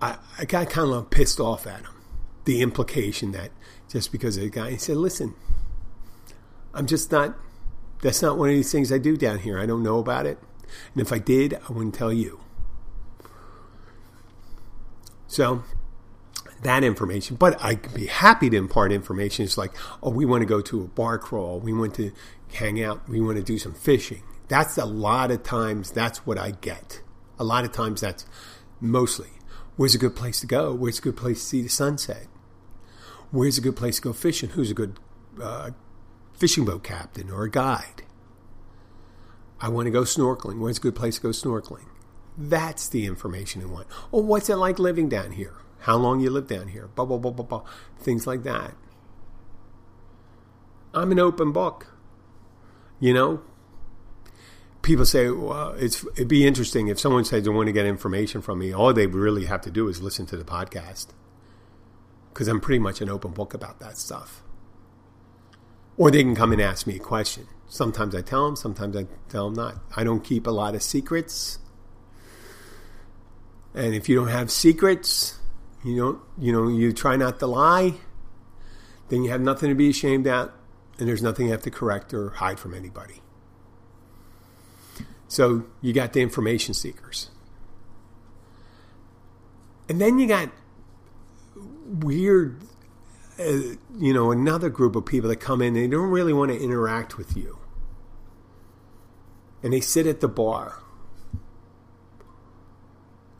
I, 0.00 0.18
I 0.38 0.44
got 0.44 0.70
kind 0.70 0.92
of 0.92 1.10
pissed 1.10 1.40
off 1.40 1.66
at 1.66 1.82
them. 1.82 1.94
The 2.44 2.60
implication 2.60 3.32
that 3.32 3.50
just 3.88 4.12
because 4.12 4.36
a 4.36 4.48
guy 4.48 4.72
he 4.72 4.76
said, 4.76 4.96
"Listen, 4.96 5.34
I'm 6.74 6.86
just 6.86 7.10
not. 7.10 7.36
That's 8.02 8.20
not 8.20 8.36
one 8.36 8.50
of 8.50 8.54
these 8.54 8.70
things 8.70 8.92
I 8.92 8.98
do 8.98 9.16
down 9.16 9.38
here. 9.38 9.58
I 9.58 9.64
don't 9.66 9.82
know 9.82 9.98
about 9.98 10.26
it, 10.26 10.38
and 10.92 11.00
if 11.00 11.10
I 11.10 11.18
did, 11.18 11.58
I 11.68 11.72
wouldn't 11.72 11.94
tell 11.94 12.12
you." 12.12 12.40
So 15.26 15.64
that 16.64 16.84
information, 16.84 17.36
but 17.36 17.62
I'd 17.62 17.94
be 17.94 18.06
happy 18.06 18.50
to 18.50 18.56
impart 18.56 18.92
information. 18.92 19.44
It's 19.44 19.56
like, 19.56 19.72
oh, 20.02 20.10
we 20.10 20.24
want 20.24 20.42
to 20.42 20.46
go 20.46 20.60
to 20.60 20.82
a 20.82 20.84
bar 20.84 21.18
crawl, 21.18 21.60
we 21.60 21.72
want 21.72 21.94
to 21.94 22.12
hang 22.52 22.82
out, 22.82 23.08
we 23.08 23.20
want 23.20 23.36
to 23.36 23.42
do 23.42 23.58
some 23.58 23.74
fishing. 23.74 24.22
That's 24.48 24.76
a 24.76 24.84
lot 24.84 25.30
of 25.30 25.42
times, 25.42 25.90
that's 25.90 26.26
what 26.26 26.38
I 26.38 26.50
get. 26.50 27.00
A 27.38 27.44
lot 27.44 27.64
of 27.64 27.72
times, 27.72 28.00
that's 28.00 28.26
mostly 28.80 29.28
where's 29.76 29.94
a 29.94 29.98
good 29.98 30.14
place 30.14 30.40
to 30.40 30.46
go? 30.46 30.72
Where's 30.72 30.98
a 30.98 31.02
good 31.02 31.16
place 31.16 31.40
to 31.40 31.46
see 31.46 31.62
the 31.62 31.68
sunset? 31.68 32.26
Where's 33.30 33.58
a 33.58 33.60
good 33.60 33.76
place 33.76 33.96
to 33.96 34.02
go 34.02 34.12
fishing? 34.12 34.50
Who's 34.50 34.70
a 34.70 34.74
good 34.74 34.98
uh, 35.42 35.70
fishing 36.34 36.64
boat 36.64 36.84
captain 36.84 37.30
or 37.30 37.44
a 37.44 37.50
guide? 37.50 38.02
I 39.60 39.68
want 39.68 39.86
to 39.86 39.90
go 39.90 40.02
snorkeling. 40.02 40.58
Where's 40.58 40.78
a 40.78 40.80
good 40.80 40.94
place 40.94 41.16
to 41.16 41.22
go 41.22 41.28
snorkeling? 41.30 41.86
That's 42.36 42.88
the 42.88 43.06
information 43.06 43.62
I 43.62 43.66
want. 43.66 43.86
Or 44.12 44.22
what's 44.22 44.48
it 44.48 44.56
like 44.56 44.78
living 44.78 45.08
down 45.08 45.32
here? 45.32 45.54
How 45.84 45.96
long 45.96 46.20
you 46.20 46.30
live 46.30 46.46
down 46.46 46.68
here, 46.68 46.88
blah, 46.94 47.04
blah, 47.04 47.18
blah, 47.18 47.30
blah, 47.30 47.44
blah, 47.44 47.62
things 47.98 48.26
like 48.26 48.42
that. 48.42 48.74
I'm 50.94 51.12
an 51.12 51.18
open 51.18 51.52
book. 51.52 51.88
You 53.00 53.12
know, 53.12 53.42
people 54.80 55.04
say, 55.04 55.28
well, 55.28 55.72
it's, 55.72 56.06
it'd 56.14 56.28
be 56.28 56.46
interesting 56.46 56.88
if 56.88 56.98
someone 56.98 57.26
says 57.26 57.44
they 57.44 57.50
want 57.50 57.66
to 57.66 57.72
get 57.72 57.84
information 57.84 58.40
from 58.40 58.60
me. 58.60 58.72
All 58.72 58.94
they 58.94 59.06
really 59.06 59.44
have 59.44 59.60
to 59.62 59.70
do 59.70 59.88
is 59.88 60.00
listen 60.00 60.24
to 60.26 60.38
the 60.38 60.44
podcast 60.44 61.08
because 62.32 62.48
I'm 62.48 62.62
pretty 62.62 62.78
much 62.78 63.02
an 63.02 63.10
open 63.10 63.32
book 63.32 63.52
about 63.52 63.78
that 63.80 63.98
stuff. 63.98 64.42
Or 65.98 66.10
they 66.10 66.22
can 66.22 66.34
come 66.34 66.52
and 66.52 66.62
ask 66.62 66.86
me 66.86 66.96
a 66.96 67.00
question. 67.00 67.46
Sometimes 67.68 68.14
I 68.14 68.22
tell 68.22 68.46
them, 68.46 68.56
sometimes 68.56 68.96
I 68.96 69.06
tell 69.28 69.50
them 69.50 69.54
not. 69.54 69.76
I 69.94 70.02
don't 70.02 70.24
keep 70.24 70.46
a 70.46 70.50
lot 70.50 70.74
of 70.74 70.82
secrets. 70.82 71.58
And 73.74 73.94
if 73.94 74.08
you 74.08 74.16
don't 74.16 74.28
have 74.28 74.50
secrets, 74.50 75.38
you 75.84 75.96
don't, 75.96 76.20
you 76.38 76.52
know, 76.52 76.68
you 76.68 76.92
try 76.92 77.16
not 77.16 77.38
to 77.40 77.46
lie, 77.46 77.94
then 79.08 79.22
you 79.22 79.30
have 79.30 79.40
nothing 79.40 79.68
to 79.68 79.74
be 79.74 79.90
ashamed 79.90 80.26
at, 80.26 80.50
and 80.98 81.08
there's 81.08 81.22
nothing 81.22 81.46
you 81.46 81.52
have 81.52 81.62
to 81.62 81.70
correct 81.70 82.14
or 82.14 82.30
hide 82.30 82.58
from 82.58 82.74
anybody. 82.74 83.20
So 85.28 85.64
you 85.80 85.92
got 85.92 86.12
the 86.12 86.20
information 86.20 86.74
seekers. 86.74 87.30
And 89.88 90.00
then 90.00 90.18
you 90.18 90.26
got 90.26 90.50
weird, 91.84 92.62
uh, 93.38 93.76
you 93.98 94.14
know, 94.14 94.30
another 94.30 94.70
group 94.70 94.96
of 94.96 95.04
people 95.04 95.28
that 95.28 95.36
come 95.36 95.60
in, 95.60 95.74
they 95.74 95.86
don't 95.86 96.10
really 96.10 96.32
want 96.32 96.50
to 96.50 96.58
interact 96.58 97.18
with 97.18 97.36
you. 97.36 97.58
And 99.62 99.72
they 99.72 99.80
sit 99.80 100.06
at 100.06 100.20
the 100.20 100.28
bar. 100.28 100.80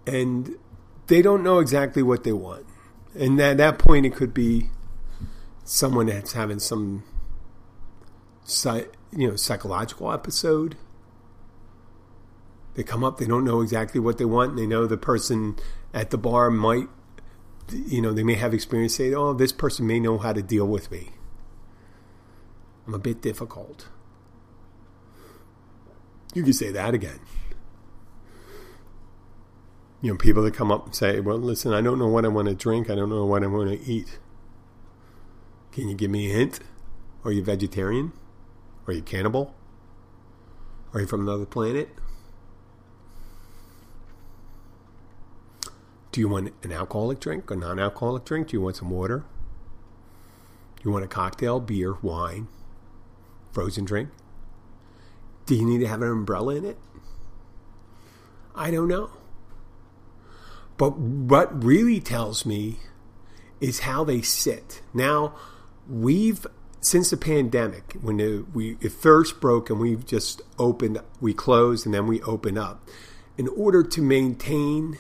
And 0.07 0.59
they 1.07 1.23
don't 1.23 1.43
know 1.43 1.59
exactly 1.59 2.03
what 2.03 2.25
they 2.25 2.33
want. 2.33 2.67
And 3.15 3.41
at 3.41 3.59
that 3.59 3.79
point, 3.79 4.07
it 4.07 4.15
could 4.15 4.35
be 4.35 4.71
someone 5.65 6.07
that's 6.07 6.33
having 6.33 6.59
some, 6.59 7.05
you 8.65 9.29
know, 9.29 9.37
psychological 9.37 10.13
episode. 10.13 10.77
They 12.75 12.83
come 12.83 13.05
up, 13.05 13.19
they 13.19 13.27
don't 13.27 13.45
know 13.45 13.61
exactly 13.61 14.01
what 14.01 14.19
they 14.19 14.25
want, 14.25 14.51
and 14.51 14.59
they 14.59 14.67
know 14.67 14.87
the 14.87 14.97
person 14.97 15.57
at 15.93 16.11
the 16.11 16.19
bar 16.19 16.51
might, 16.51 16.89
you 17.73 18.03
know, 18.03 18.13
they 18.13 18.25
may 18.25 18.35
have 18.35 18.53
experience 18.53 18.97
say, 18.97 19.15
oh, 19.15 19.33
this 19.33 19.53
person 19.53 19.87
may 19.87 20.01
know 20.01 20.19
how 20.19 20.33
to 20.33 20.43
deal 20.43 20.67
with 20.67 20.91
me. 20.91 21.11
I'm 22.87 22.95
a 22.95 22.99
bit 22.99 23.23
difficult. 23.23 23.89
You 26.35 26.43
can 26.43 26.53
say 26.53 26.73
that 26.73 26.95
again. 26.95 27.21
You 30.05 30.11
know, 30.11 30.19
people 30.19 30.43
that 30.43 30.53
come 30.53 30.71
up 30.71 30.85
and 30.85 30.95
say, 30.95 31.19
well, 31.19 31.39
listen, 31.39 31.73
I 31.73 31.81
don't 31.81 31.99
know 31.99 32.09
what 32.09 32.27
I 32.27 32.29
want 32.29 32.49
to 32.49 32.55
drink. 32.55 32.91
I 32.91 32.95
don't 32.95 33.09
know 33.09 33.25
what 33.25 33.43
I 33.43 33.47
want 33.47 33.71
to 33.71 33.91
eat. 33.91 34.19
Can 35.73 35.89
you 35.89 35.95
give 35.95 36.11
me 36.11 36.31
a 36.31 36.35
hint? 36.35 36.61
Are 37.25 37.33
you 37.33 37.43
vegetarian? 37.43 38.13
Are 38.87 38.93
you 38.93 39.01
cannibal? 39.01 39.55
Are 40.93 41.01
you 41.01 41.07
from 41.07 41.23
another 41.23 41.47
planet? 41.47 41.89
Do 46.13 46.21
you 46.21 46.29
want 46.29 46.53
an 46.63 46.71
alcoholic 46.71 47.19
drink 47.19 47.51
or 47.51 47.57
non 47.57 47.79
alcoholic 47.79 48.27
drink? 48.27 48.49
Do 48.49 48.59
you 48.59 48.61
want 48.61 48.77
some 48.77 48.91
water? 48.91 49.25
Do 50.77 50.83
you 50.85 50.91
want 50.91 51.07
a 51.07 51.09
cocktail, 51.09 51.61
beer, 51.61 51.95
wine, 52.03 52.49
frozen 53.53 53.87
drink? 53.87 54.11
Do 55.47 55.55
you 55.55 55.65
need 55.65 55.79
to 55.79 55.89
have 55.89 56.03
an 56.03 56.11
umbrella 56.11 56.57
in 56.57 56.67
it? 56.67 56.77
I 58.55 58.71
don't 58.71 58.89
know. 58.89 59.09
But 60.77 60.99
what 60.99 61.65
really 61.65 62.01
tells 62.01 62.45
me 62.45 62.79
is 63.61 63.81
how 63.81 64.05
they 64.05 64.23
sit. 64.23 64.83
Now, 64.93 65.35
we've 65.89 66.47
since 66.81 67.09
the 67.11 67.17
pandemic, 67.17 67.97
when 68.03 68.21
it, 68.21 68.55
we 68.55 68.77
it 68.81 68.93
first 68.93 69.41
broke 69.41 69.71
and 69.71 69.81
we've 69.81 70.05
just 70.05 70.43
opened, 70.59 71.01
we 71.21 71.33
closed 71.33 71.87
and 71.87 71.95
then 71.95 72.07
we 72.07 72.21
opened 72.23 72.59
up. 72.59 72.87
In 73.39 73.49
order 73.49 73.83
to 73.83 74.03
maintain 74.03 74.99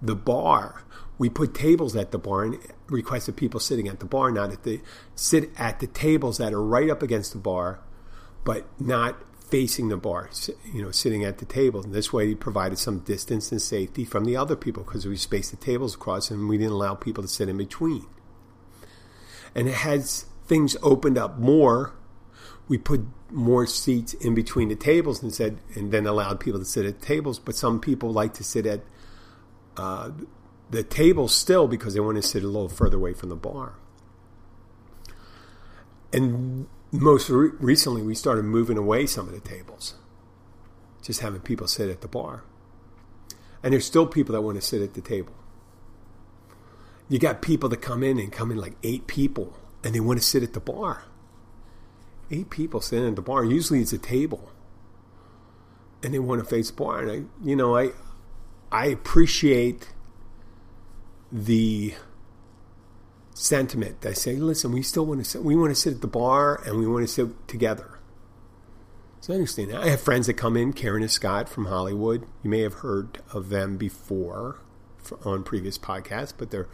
the 0.00 0.14
bar, 0.14 0.84
we 1.18 1.28
put 1.28 1.52
tables 1.52 1.96
at 1.96 2.12
the 2.12 2.18
bar 2.18 2.44
and 2.44 2.58
requested 2.88 3.36
people 3.36 3.58
sitting 3.58 3.88
at 3.88 3.98
the 3.98 4.06
bar, 4.06 4.30
not 4.30 4.52
at 4.52 4.62
the 4.62 4.80
sit 5.16 5.50
at 5.56 5.80
the 5.80 5.86
tables 5.88 6.38
that 6.38 6.52
are 6.52 6.62
right 6.62 6.88
up 6.88 7.02
against 7.02 7.32
the 7.32 7.38
bar, 7.38 7.80
but 8.44 8.68
not 8.80 9.20
facing 9.54 9.88
the 9.88 9.96
bar, 9.96 10.28
you 10.72 10.82
know, 10.82 10.90
sitting 10.90 11.22
at 11.22 11.38
the 11.38 11.44
table. 11.44 11.80
And 11.80 11.94
this 11.94 12.12
way, 12.12 12.26
he 12.26 12.34
provided 12.34 12.76
some 12.76 12.98
distance 12.98 13.52
and 13.52 13.62
safety 13.62 14.04
from 14.04 14.24
the 14.24 14.36
other 14.36 14.56
people 14.56 14.82
because 14.82 15.06
we 15.06 15.16
spaced 15.16 15.52
the 15.52 15.56
tables 15.56 15.94
across 15.94 16.28
and 16.28 16.48
we 16.48 16.58
didn't 16.58 16.72
allow 16.72 16.96
people 16.96 17.22
to 17.22 17.28
sit 17.28 17.48
in 17.48 17.56
between. 17.56 18.04
And 19.54 19.68
as 19.68 20.26
things 20.44 20.76
opened 20.82 21.16
up 21.16 21.38
more, 21.38 21.94
we 22.66 22.78
put 22.78 23.02
more 23.30 23.64
seats 23.64 24.12
in 24.14 24.34
between 24.34 24.70
the 24.70 24.74
tables 24.74 25.22
and 25.22 25.32
said, 25.32 25.60
and 25.76 25.92
then 25.92 26.04
allowed 26.04 26.40
people 26.40 26.58
to 26.58 26.66
sit 26.66 26.84
at 26.84 27.00
tables. 27.00 27.38
But 27.38 27.54
some 27.54 27.78
people 27.78 28.12
like 28.12 28.34
to 28.34 28.42
sit 28.42 28.66
at 28.66 28.80
uh, 29.76 30.10
the 30.68 30.82
table 30.82 31.28
still 31.28 31.68
because 31.68 31.94
they 31.94 32.00
want 32.00 32.16
to 32.16 32.22
sit 32.22 32.42
a 32.42 32.48
little 32.48 32.68
further 32.68 32.96
away 32.96 33.12
from 33.12 33.28
the 33.28 33.36
bar. 33.36 33.74
And 36.12 36.66
most 37.00 37.28
re- 37.28 37.50
recently, 37.58 38.02
we 38.02 38.14
started 38.14 38.44
moving 38.44 38.78
away 38.78 39.06
some 39.06 39.26
of 39.28 39.34
the 39.34 39.40
tables, 39.40 39.94
just 41.02 41.20
having 41.20 41.40
people 41.40 41.66
sit 41.66 41.90
at 41.90 42.00
the 42.00 42.08
bar. 42.08 42.44
And 43.62 43.72
there's 43.72 43.86
still 43.86 44.06
people 44.06 44.34
that 44.34 44.42
want 44.42 44.60
to 44.60 44.66
sit 44.66 44.82
at 44.82 44.94
the 44.94 45.00
table. 45.00 45.32
You 47.08 47.18
got 47.18 47.42
people 47.42 47.68
that 47.70 47.78
come 47.78 48.02
in 48.02 48.18
and 48.18 48.32
come 48.32 48.50
in 48.50 48.56
like 48.56 48.76
eight 48.82 49.06
people 49.06 49.56
and 49.84 49.94
they 49.94 50.00
want 50.00 50.18
to 50.18 50.24
sit 50.24 50.42
at 50.42 50.54
the 50.54 50.60
bar. 50.60 51.04
Eight 52.30 52.48
people 52.48 52.80
sitting 52.80 53.06
at 53.06 53.16
the 53.16 53.22
bar. 53.22 53.44
Usually 53.44 53.80
it's 53.80 53.92
a 53.92 53.98
table, 53.98 54.50
and 56.02 56.14
they 56.14 56.18
want 56.18 56.42
to 56.42 56.48
face 56.48 56.70
the 56.70 56.76
bar. 56.76 57.00
And 57.00 57.10
I, 57.10 57.46
you 57.46 57.54
know, 57.54 57.76
I, 57.76 57.90
I 58.72 58.86
appreciate 58.86 59.88
the 61.30 61.94
sentiment. 63.44 64.04
I 64.06 64.12
say, 64.12 64.36
listen, 64.36 64.72
we 64.72 64.82
still 64.82 65.06
want 65.06 65.22
to 65.22 65.28
sit. 65.28 65.44
We 65.44 65.54
want 65.54 65.70
to 65.70 65.74
sit 65.74 65.94
at 65.94 66.00
the 66.00 66.06
bar, 66.06 66.62
and 66.64 66.78
we 66.78 66.86
want 66.86 67.06
to 67.06 67.12
sit 67.12 67.46
together. 67.46 67.98
So 69.20 69.32
I 69.32 69.36
understand. 69.36 69.74
I 69.74 69.88
have 69.88 70.00
friends 70.00 70.26
that 70.26 70.34
come 70.34 70.56
in, 70.56 70.72
Karen 70.72 71.02
and 71.02 71.10
Scott 71.10 71.48
from 71.48 71.66
Hollywood. 71.66 72.26
You 72.42 72.50
may 72.50 72.60
have 72.60 72.74
heard 72.74 73.22
of 73.32 73.48
them 73.48 73.76
before 73.76 74.60
on 75.24 75.44
previous 75.44 75.78
podcasts, 75.78 76.32
but 76.36 76.50
they're 76.50 76.68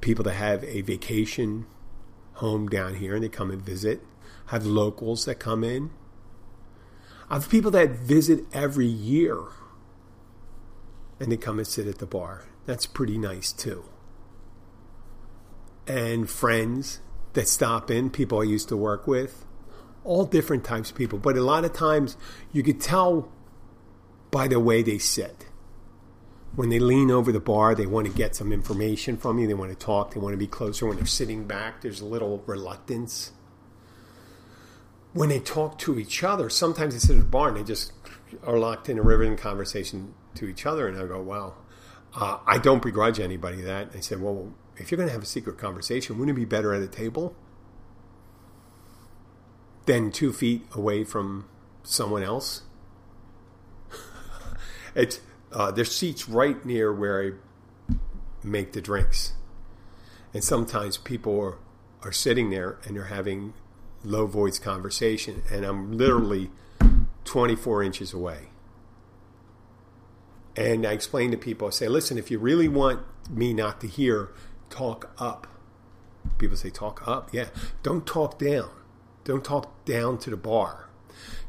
people 0.00 0.24
that 0.24 0.34
have 0.34 0.62
a 0.64 0.82
vacation 0.82 1.66
home 2.34 2.68
down 2.68 2.94
here 2.94 3.14
and 3.14 3.24
they 3.24 3.28
come 3.28 3.50
and 3.50 3.62
visit. 3.62 4.02
I 4.48 4.52
have 4.52 4.66
locals 4.66 5.24
that 5.24 5.36
come 5.36 5.64
in. 5.64 5.90
I 7.30 7.34
have 7.34 7.48
people 7.48 7.70
that 7.72 7.90
visit 7.90 8.44
every 8.52 8.86
year 8.86 9.40
and 11.18 11.32
they 11.32 11.36
come 11.36 11.58
and 11.58 11.66
sit 11.66 11.86
at 11.86 11.98
the 11.98 12.06
bar. 12.06 12.44
That's 12.66 12.86
pretty 12.86 13.18
nice 13.18 13.50
too. 13.52 13.84
And 15.86 16.28
friends 16.28 17.00
that 17.34 17.48
stop 17.48 17.90
in, 17.90 18.10
people 18.10 18.40
I 18.40 18.44
used 18.44 18.68
to 18.68 18.76
work 18.76 19.06
with, 19.06 19.44
all 20.02 20.24
different 20.24 20.64
types 20.64 20.90
of 20.90 20.96
people. 20.96 21.18
But 21.18 21.36
a 21.36 21.42
lot 21.42 21.64
of 21.64 21.72
times 21.72 22.16
you 22.52 22.62
could 22.62 22.80
tell 22.80 23.30
by 24.30 24.48
the 24.48 24.60
way 24.60 24.82
they 24.82 24.98
sit 24.98 25.46
when 26.56 26.68
they 26.68 26.78
lean 26.78 27.10
over 27.10 27.32
the 27.32 27.40
bar, 27.40 27.74
they 27.74 27.86
want 27.86 28.06
to 28.06 28.12
get 28.12 28.36
some 28.36 28.52
information 28.52 29.16
from 29.16 29.38
you. 29.38 29.46
They 29.46 29.54
want 29.54 29.70
to 29.70 29.86
talk. 29.86 30.14
They 30.14 30.20
want 30.20 30.34
to 30.34 30.38
be 30.38 30.46
closer. 30.46 30.86
When 30.86 30.96
they're 30.96 31.06
sitting 31.06 31.46
back, 31.46 31.80
there's 31.80 32.00
a 32.00 32.04
little 32.04 32.42
reluctance. 32.46 33.32
When 35.12 35.28
they 35.28 35.40
talk 35.40 35.78
to 35.80 35.98
each 35.98 36.22
other, 36.22 36.48
sometimes 36.48 36.94
they 36.94 37.00
sit 37.00 37.16
at 37.16 37.22
the 37.22 37.28
bar 37.28 37.48
and 37.48 37.56
they 37.56 37.64
just 37.64 37.92
are 38.44 38.58
locked 38.58 38.88
in 38.88 38.98
a 38.98 39.02
riveting 39.02 39.36
conversation 39.36 40.14
to 40.36 40.46
each 40.46 40.66
other. 40.66 40.86
And 40.86 40.96
I 40.96 41.06
go, 41.06 41.20
wow. 41.20 41.54
Uh, 42.14 42.38
I 42.46 42.58
don't 42.58 42.82
begrudge 42.82 43.18
anybody 43.18 43.60
that. 43.62 43.90
I 43.94 44.00
said, 44.00 44.20
well, 44.20 44.52
if 44.76 44.90
you're 44.90 44.96
going 44.96 45.08
to 45.08 45.12
have 45.12 45.22
a 45.22 45.26
secret 45.26 45.58
conversation, 45.58 46.18
wouldn't 46.18 46.36
it 46.36 46.40
be 46.40 46.44
better 46.44 46.74
at 46.74 46.82
a 46.82 46.88
table 46.88 47.34
than 49.86 50.10
two 50.10 50.32
feet 50.32 50.66
away 50.74 51.04
from 51.04 51.48
someone 51.82 52.22
else? 52.22 52.62
it's 54.94 55.20
uh, 55.52 55.70
there's 55.70 55.94
seats 55.94 56.28
right 56.28 56.64
near 56.66 56.92
where 56.92 57.22
I 57.22 57.96
make 58.42 58.72
the 58.72 58.80
drinks. 58.80 59.32
And 60.32 60.42
sometimes 60.42 60.96
people 60.96 61.40
are, 61.40 61.58
are 62.02 62.12
sitting 62.12 62.50
there 62.50 62.78
and 62.84 62.96
they're 62.96 63.04
having 63.04 63.54
low 64.02 64.26
voice 64.26 64.58
conversation, 64.58 65.42
and 65.50 65.64
I'm 65.64 65.92
literally 65.92 66.50
24 67.24 67.82
inches 67.82 68.12
away. 68.12 68.48
And 70.56 70.86
I 70.86 70.92
explain 70.92 71.30
to 71.30 71.36
people, 71.36 71.68
I 71.68 71.70
say, 71.70 71.88
listen, 71.88 72.18
if 72.18 72.30
you 72.30 72.38
really 72.38 72.68
want 72.68 73.00
me 73.30 73.52
not 73.52 73.80
to 73.80 73.88
hear, 73.88 74.30
talk 74.74 75.14
up. 75.18 75.46
People 76.38 76.56
say, 76.56 76.70
talk 76.70 77.06
up. 77.06 77.32
Yeah. 77.32 77.48
Don't 77.82 78.06
talk 78.06 78.38
down. 78.38 78.70
Don't 79.24 79.44
talk 79.44 79.84
down 79.84 80.18
to 80.18 80.30
the 80.30 80.36
bar. 80.36 80.88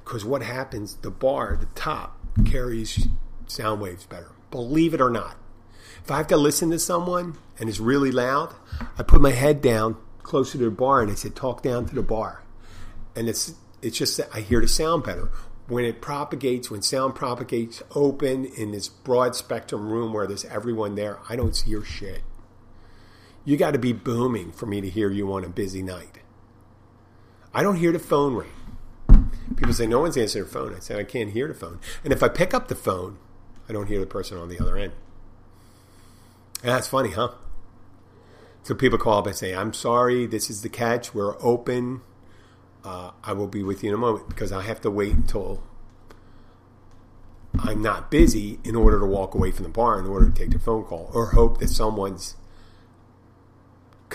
Because 0.03 0.23
what 0.23 0.43
happens, 0.43 0.95
the 0.95 1.09
bar, 1.09 1.57
the 1.59 1.65
top, 1.67 2.17
carries 2.45 3.07
sound 3.47 3.81
waves 3.81 4.05
better. 4.05 4.31
Believe 4.51 4.93
it 4.93 5.01
or 5.01 5.09
not. 5.09 5.37
If 6.03 6.11
I 6.11 6.17
have 6.17 6.27
to 6.27 6.37
listen 6.37 6.69
to 6.69 6.77
someone 6.77 7.37
and 7.57 7.67
it's 7.67 7.79
really 7.79 8.11
loud, 8.11 8.53
I 8.97 9.03
put 9.03 9.21
my 9.21 9.31
head 9.31 9.61
down 9.61 9.97
closer 10.21 10.57
to 10.59 10.65
the 10.65 10.71
bar 10.71 11.01
and 11.01 11.11
I 11.11 11.15
said, 11.15 11.35
talk 11.35 11.63
down 11.63 11.87
to 11.87 11.95
the 11.95 12.03
bar. 12.03 12.43
And 13.15 13.27
it's 13.27 13.55
it's 13.81 13.97
just 13.97 14.19
I 14.33 14.41
hear 14.41 14.61
the 14.61 14.67
sound 14.67 15.03
better. 15.03 15.29
When 15.67 15.85
it 15.85 16.01
propagates, 16.01 16.69
when 16.69 16.83
sound 16.83 17.15
propagates 17.15 17.81
open 17.95 18.45
in 18.45 18.71
this 18.71 18.87
broad 18.87 19.35
spectrum 19.35 19.89
room 19.89 20.13
where 20.13 20.27
there's 20.27 20.45
everyone 20.45 20.95
there, 20.95 21.19
I 21.27 21.35
don't 21.35 21.55
hear 21.55 21.83
shit. 21.83 22.21
You 23.45 23.57
got 23.57 23.71
to 23.71 23.79
be 23.79 23.93
booming 23.93 24.51
for 24.51 24.65
me 24.65 24.81
to 24.81 24.89
hear 24.89 25.11
you 25.11 25.31
on 25.31 25.43
a 25.43 25.49
busy 25.49 25.83
night. 25.83 26.19
I 27.53 27.61
don't 27.63 27.75
hear 27.77 27.91
the 27.91 27.99
phone 27.99 28.33
ring. 28.33 28.49
People 29.55 29.73
say, 29.73 29.85
no 29.85 29.99
one's 29.99 30.17
answering 30.17 30.45
the 30.45 30.51
phone. 30.51 30.75
I 30.75 30.79
say, 30.79 30.99
I 30.99 31.03
can't 31.03 31.31
hear 31.31 31.47
the 31.47 31.53
phone. 31.53 31.79
And 32.03 32.11
if 32.11 32.23
I 32.23 32.27
pick 32.27 32.53
up 32.53 32.67
the 32.67 32.75
phone, 32.75 33.17
I 33.69 33.73
don't 33.73 33.87
hear 33.87 33.99
the 33.99 34.07
person 34.07 34.37
on 34.37 34.49
the 34.49 34.59
other 34.59 34.75
end. 34.75 34.93
And 36.63 36.71
that's 36.71 36.87
funny, 36.87 37.11
huh? 37.11 37.31
So 38.63 38.73
people 38.73 38.97
call 38.97 39.19
up 39.19 39.27
and 39.27 39.35
say, 39.35 39.53
I'm 39.53 39.73
sorry, 39.73 40.25
this 40.25 40.49
is 40.49 40.63
the 40.63 40.69
catch. 40.69 41.13
We're 41.13 41.41
open. 41.41 42.01
Uh, 42.83 43.11
I 43.23 43.33
will 43.33 43.47
be 43.47 43.61
with 43.61 43.83
you 43.83 43.89
in 43.89 43.95
a 43.95 43.99
moment 43.99 44.27
because 44.27 44.51
I 44.51 44.63
have 44.63 44.81
to 44.81 44.89
wait 44.89 45.13
until 45.13 45.63
I'm 47.59 47.81
not 47.81 48.09
busy 48.09 48.59
in 48.63 48.75
order 48.75 48.99
to 48.99 49.05
walk 49.05 49.35
away 49.35 49.51
from 49.51 49.63
the 49.63 49.69
bar 49.69 49.99
in 49.99 50.07
order 50.07 50.25
to 50.25 50.31
take 50.31 50.49
the 50.49 50.59
phone 50.59 50.83
call 50.83 51.11
or 51.13 51.27
hope 51.27 51.59
that 51.59 51.69
someone's 51.69 52.35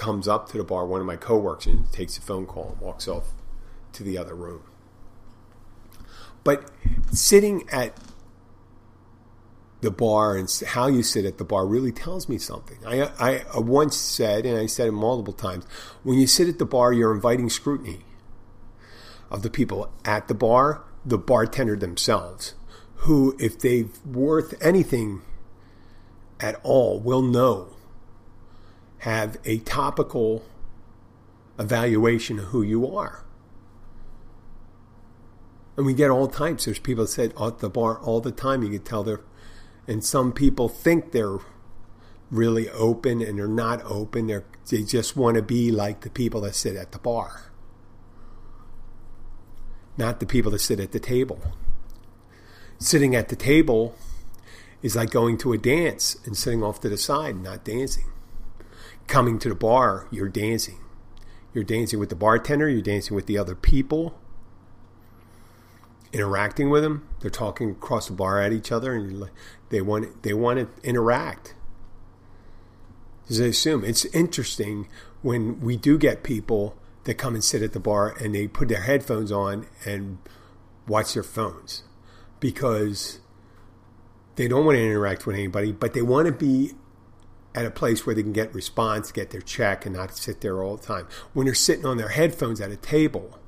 comes 0.01 0.27
up 0.27 0.49
to 0.49 0.57
the 0.57 0.65
bar, 0.65 0.87
one 0.87 1.01
of 1.01 1.07
my 1.07 1.17
coworkers, 1.17 1.67
and 1.67 1.93
takes 1.93 2.17
a 2.17 2.23
phone 2.23 2.47
call 2.47 2.71
and 2.71 2.81
walks 2.81 3.07
off 3.07 3.35
to 3.93 4.03
the 4.03 4.17
other 4.17 4.35
room. 4.35 4.63
But 6.43 6.71
sitting 7.13 7.69
at 7.71 7.95
the 9.83 9.91
bar 9.91 10.37
and 10.37 10.51
how 10.69 10.87
you 10.87 11.03
sit 11.03 11.27
at 11.27 11.37
the 11.37 11.45
bar 11.45 11.67
really 11.67 11.93
tells 11.93 12.31
me 12.31 12.39
something. 12.39 12.79
I, 12.87 13.11
I 13.55 13.59
once 13.59 13.95
said, 13.95 14.47
and 14.47 14.57
I 14.57 14.65
said 14.65 14.89
it 14.89 14.93
multiple 14.93 15.35
times, 15.35 15.67
when 16.03 16.19
you 16.19 16.27
sit 16.27 16.49
at 16.49 16.59
the 16.59 16.65
bar, 16.65 16.95
you're 16.95 17.15
inviting 17.15 17.51
scrutiny 17.51 18.01
of 19.31 19.43
the 19.43 19.51
people 19.51 19.93
at 20.07 20.29
the 20.29 20.35
bar, 20.35 20.83
the 21.05 21.19
bartender 21.19 21.77
themselves, 21.77 22.55
who, 23.05 23.37
if 23.39 23.59
they've 23.59 23.95
worth 24.07 24.55
anything 24.63 25.21
at 26.41 26.59
all 26.63 26.99
will 27.01 27.23
know 27.23 27.75
have 29.01 29.39
a 29.45 29.59
topical 29.59 30.45
evaluation 31.59 32.39
of 32.39 32.47
who 32.47 32.63
you 32.63 32.87
are. 32.95 33.25
And 35.77 35.87
we 35.87 35.95
get 35.95 36.11
all 36.11 36.27
types. 36.27 36.67
There's 36.67 36.79
people 36.79 37.05
that 37.05 37.11
said 37.11 37.33
at 37.41 37.59
the 37.61 37.71
bar 37.71 37.99
all 37.99 38.21
the 38.21 38.33
time. 38.33 38.63
You 38.63 38.71
can 38.71 38.83
tell 38.83 39.03
they're, 39.03 39.23
and 39.87 40.05
some 40.05 40.33
people 40.33 40.69
think 40.69 41.13
they're 41.13 41.39
really 42.31 42.69
open 42.71 43.23
and 43.23 43.39
they're 43.39 43.49
not 43.49 43.83
open. 43.85 44.27
They're, 44.27 44.45
they 44.69 44.83
just 44.83 45.17
want 45.17 45.37
to 45.37 45.43
be 45.43 45.71
like 45.71 46.03
the 46.03 46.11
people 46.11 46.43
that 46.43 46.55
sit 46.55 46.77
at 46.77 46.93
the 46.93 46.99
bar, 46.99 47.51
not 49.97 50.21
the 50.21 50.27
people 50.27 50.51
that 50.51 50.59
sit 50.59 50.79
at 50.79 50.93
the 50.93 51.01
table. 51.01 51.41
Sitting 52.79 53.15
at 53.15 53.29
the 53.29 53.37
table 53.37 53.95
is 54.83 54.97
like 54.97 55.11
going 55.11 55.39
to 55.39 55.55
a 55.55 55.59
dance 55.59 56.19
and 56.27 56.37
sitting 56.37 56.63
off 56.63 56.81
to 56.81 56.91
the 56.91 56.99
side 56.99 57.37
and 57.37 57.45
not 57.45 57.65
dancing. 57.65 58.05
Coming 59.11 59.41
to 59.41 59.49
the 59.49 59.57
bar, 59.57 60.07
you're 60.13 60.29
dancing. 60.29 60.79
You're 61.53 61.65
dancing 61.65 61.99
with 61.99 62.11
the 62.11 62.15
bartender, 62.15 62.69
you're 62.69 62.81
dancing 62.81 63.17
with 63.17 63.27
the 63.27 63.39
other 63.39 63.57
people, 63.57 64.17
interacting 66.13 66.71
with 66.71 66.85
them. 66.85 67.09
They're 67.19 67.29
talking 67.29 67.73
across 67.73 68.07
the 68.07 68.13
bar 68.13 68.41
at 68.41 68.53
each 68.53 68.71
other, 68.71 68.95
and 68.95 69.29
they 69.71 69.81
want 69.81 70.23
they 70.23 70.33
want 70.33 70.61
to 70.61 70.89
interact. 70.89 71.57
As 73.29 73.41
I 73.41 73.47
assume 73.47 73.85
it's 73.85 74.05
interesting 74.07 74.87
when 75.23 75.61
we 75.61 75.77
do 75.77 75.99
get 75.99 76.23
people 76.23 76.77
that 77.03 77.15
come 77.15 77.35
and 77.35 77.43
sit 77.43 77.63
at 77.63 77.73
the 77.73 77.81
bar 77.81 78.15
and 78.21 78.33
they 78.33 78.47
put 78.47 78.69
their 78.69 78.83
headphones 78.83 79.33
on 79.33 79.67
and 79.85 80.19
watch 80.87 81.15
their 81.15 81.25
phones 81.25 81.83
because 82.39 83.19
they 84.37 84.47
don't 84.47 84.65
want 84.65 84.77
to 84.77 84.85
interact 84.85 85.27
with 85.27 85.35
anybody, 85.35 85.73
but 85.73 85.95
they 85.95 86.03
want 86.03 86.27
to 86.27 86.33
be 86.33 86.75
at 87.55 87.67
a 87.67 87.71
place 87.71 88.07
where 88.07 88.15
they 88.15 88.23
can 88.23 88.33
get 88.33 88.55
response, 88.55 89.11
get 89.11 89.31
their 89.31 89.41
check, 89.41 89.85
and 89.85 89.97
not 89.97 90.17
sit 90.17 90.41
there 90.41 90.63
all 90.63 90.77
the 90.77 90.87
time. 90.87 91.09
When 91.33 91.47
they're 91.47 91.55
sitting 91.55 91.85
on 91.85 91.97
their 91.97 92.11
headphones 92.11 92.61
at 92.61 92.71
a 92.71 92.77
table, 92.77 93.39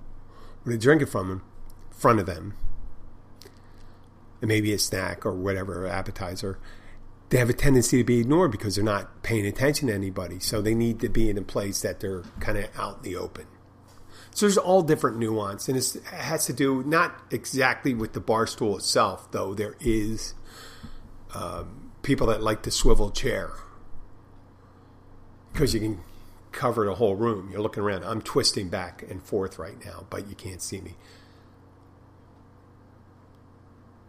when 0.62 0.72
they're 0.72 0.78
drinking 0.78 1.08
from 1.08 1.28
them, 1.28 1.42
front 1.90 2.18
of 2.18 2.26
them, 2.26 2.54
and 4.40 4.48
maybe 4.48 4.72
a 4.72 4.78
snack 4.78 5.24
or 5.24 5.32
whatever 5.32 5.86
appetizer, 5.86 6.58
they 7.28 7.38
have 7.38 7.48
a 7.48 7.54
tendency 7.54 7.96
to 7.98 8.04
be 8.04 8.18
ignored 8.18 8.50
because 8.50 8.74
they're 8.74 8.84
not 8.84 9.22
paying 9.22 9.46
attention 9.46 9.88
to 9.88 9.94
anybody. 9.94 10.40
So 10.40 10.60
they 10.60 10.74
need 10.74 11.00
to 11.00 11.08
be 11.08 11.30
in 11.30 11.38
a 11.38 11.42
place 11.42 11.80
that 11.82 12.00
they're 12.00 12.24
kind 12.40 12.58
of 12.58 12.68
out 12.76 12.98
in 12.98 13.02
the 13.04 13.16
open. 13.16 13.46
So 14.34 14.46
there's 14.46 14.58
all 14.58 14.82
different 14.82 15.18
nuance, 15.18 15.68
and 15.68 15.76
it 15.76 16.02
has 16.06 16.46
to 16.46 16.52
do 16.52 16.82
not 16.82 17.14
exactly 17.30 17.94
with 17.94 18.14
the 18.14 18.20
bar 18.20 18.46
stool 18.46 18.76
itself, 18.78 19.30
though 19.30 19.54
there 19.54 19.76
is 19.78 20.34
um, 21.34 21.92
people 22.02 22.26
that 22.28 22.42
like 22.42 22.62
the 22.64 22.70
swivel 22.70 23.10
chair 23.10 23.52
because 25.52 25.74
you 25.74 25.80
can 25.80 26.00
cover 26.52 26.84
the 26.84 26.94
whole 26.94 27.16
room. 27.16 27.48
You're 27.50 27.60
looking 27.60 27.82
around. 27.82 28.04
I'm 28.04 28.22
twisting 28.22 28.68
back 28.68 29.02
and 29.08 29.22
forth 29.22 29.58
right 29.58 29.82
now, 29.84 30.06
but 30.10 30.28
you 30.28 30.34
can't 30.34 30.62
see 30.62 30.80
me. 30.80 30.94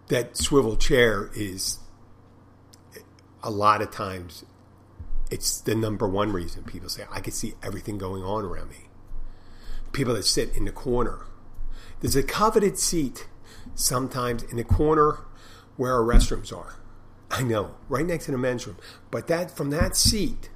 That 0.08 0.38
swivel 0.38 0.75
chair 0.75 1.29
is 1.34 1.79
a 3.41 3.49
lot 3.49 3.82
of 3.82 3.91
times 3.91 4.45
it's 5.32 5.62
the 5.62 5.73
number 5.73 6.08
one 6.08 6.32
reason 6.32 6.63
people 6.63 6.89
say 6.89 7.06
I 7.12 7.19
can 7.19 7.34
see 7.34 7.56
everything 7.63 7.97
going 7.97 8.23
on 8.23 8.45
around 8.45 8.69
me. 8.69 8.89
People 9.91 10.13
that 10.13 10.25
sit 10.25 10.56
in 10.56 10.65
the 10.65 10.71
corner. 10.71 11.21
There's 12.01 12.15
a 12.15 12.23
coveted 12.23 12.77
seat 12.77 13.27
sometimes 13.75 14.43
in 14.43 14.58
the 14.58 14.63
corner 14.63 15.19
where 15.77 15.93
our 15.93 16.01
restrooms 16.01 16.56
are. 16.56 16.75
I 17.32 17.41
know, 17.41 17.75
right 17.89 18.06
next 18.06 18.25
to 18.25 18.32
the 18.32 18.38
men's 18.38 18.67
room. 18.67 18.77
But 19.10 19.27
that 19.27 19.49
from 19.49 19.71
that 19.71 19.95
seat, 19.95 20.49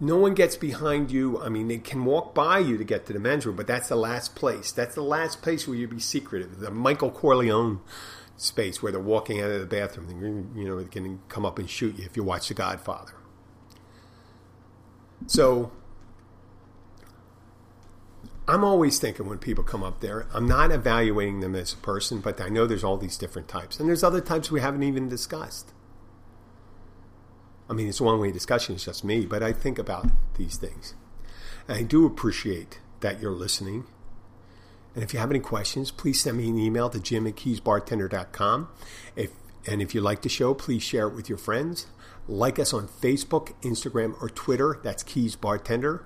no 0.00 0.16
one 0.16 0.34
gets 0.34 0.56
behind 0.56 1.10
you. 1.10 1.40
I 1.40 1.48
mean, 1.48 1.68
they 1.68 1.78
can 1.78 2.04
walk 2.04 2.34
by 2.34 2.58
you 2.58 2.76
to 2.78 2.84
get 2.84 3.06
to 3.06 3.12
the 3.12 3.18
men's 3.18 3.44
room, 3.46 3.56
but 3.56 3.66
that's 3.66 3.88
the 3.88 3.96
last 3.96 4.34
place. 4.36 4.70
That's 4.70 4.94
the 4.94 5.02
last 5.02 5.42
place 5.42 5.66
where 5.66 5.76
you'd 5.76 5.90
be 5.90 6.00
secretive. 6.00 6.60
The 6.60 6.70
Michael 6.70 7.10
Corleone 7.10 7.80
space 8.36 8.80
where 8.82 8.92
they're 8.92 9.00
walking 9.00 9.40
out 9.40 9.50
of 9.50 9.60
the 9.60 9.66
bathroom. 9.66 10.52
You 10.54 10.64
know, 10.68 10.80
they 10.80 10.88
can 10.88 11.20
come 11.28 11.44
up 11.44 11.58
and 11.58 11.68
shoot 11.68 11.98
you 11.98 12.04
if 12.04 12.16
you 12.16 12.22
watch 12.22 12.48
The 12.48 12.54
Godfather. 12.54 13.14
So 15.26 15.72
I'm 18.46 18.62
always 18.62 19.00
thinking 19.00 19.26
when 19.28 19.38
people 19.38 19.64
come 19.64 19.82
up 19.82 20.00
there, 20.00 20.26
I'm 20.32 20.46
not 20.46 20.70
evaluating 20.70 21.40
them 21.40 21.56
as 21.56 21.72
a 21.72 21.76
person, 21.76 22.20
but 22.20 22.40
I 22.40 22.48
know 22.48 22.66
there's 22.66 22.84
all 22.84 22.96
these 22.96 23.18
different 23.18 23.48
types. 23.48 23.80
And 23.80 23.88
there's 23.88 24.04
other 24.04 24.20
types 24.20 24.50
we 24.50 24.60
haven't 24.60 24.84
even 24.84 25.08
discussed. 25.08 25.72
I 27.68 27.74
mean, 27.74 27.88
it's 27.88 28.00
a 28.00 28.04
one 28.04 28.18
way 28.18 28.32
discussion, 28.32 28.74
it's 28.74 28.84
just 28.84 29.04
me, 29.04 29.26
but 29.26 29.42
I 29.42 29.52
think 29.52 29.78
about 29.78 30.08
these 30.36 30.56
things. 30.56 30.94
And 31.66 31.76
I 31.76 31.82
do 31.82 32.06
appreciate 32.06 32.80
that 33.00 33.20
you're 33.20 33.30
listening. 33.30 33.86
And 34.94 35.04
if 35.04 35.12
you 35.12 35.20
have 35.20 35.30
any 35.30 35.40
questions, 35.40 35.90
please 35.90 36.20
send 36.20 36.38
me 36.38 36.48
an 36.48 36.58
email 36.58 36.88
to 36.90 36.98
jim 36.98 37.26
at 37.26 37.36
keysbartender.com. 37.36 38.68
If, 39.14 39.30
and 39.66 39.82
if 39.82 39.94
you 39.94 40.00
like 40.00 40.22
the 40.22 40.28
show, 40.28 40.54
please 40.54 40.82
share 40.82 41.08
it 41.08 41.14
with 41.14 41.28
your 41.28 41.38
friends. 41.38 41.86
Like 42.26 42.58
us 42.58 42.72
on 42.72 42.88
Facebook, 42.88 43.52
Instagram, 43.62 44.20
or 44.20 44.28
Twitter. 44.28 44.80
That's 44.82 45.02
Keys 45.02 45.36
Bartender. 45.36 46.04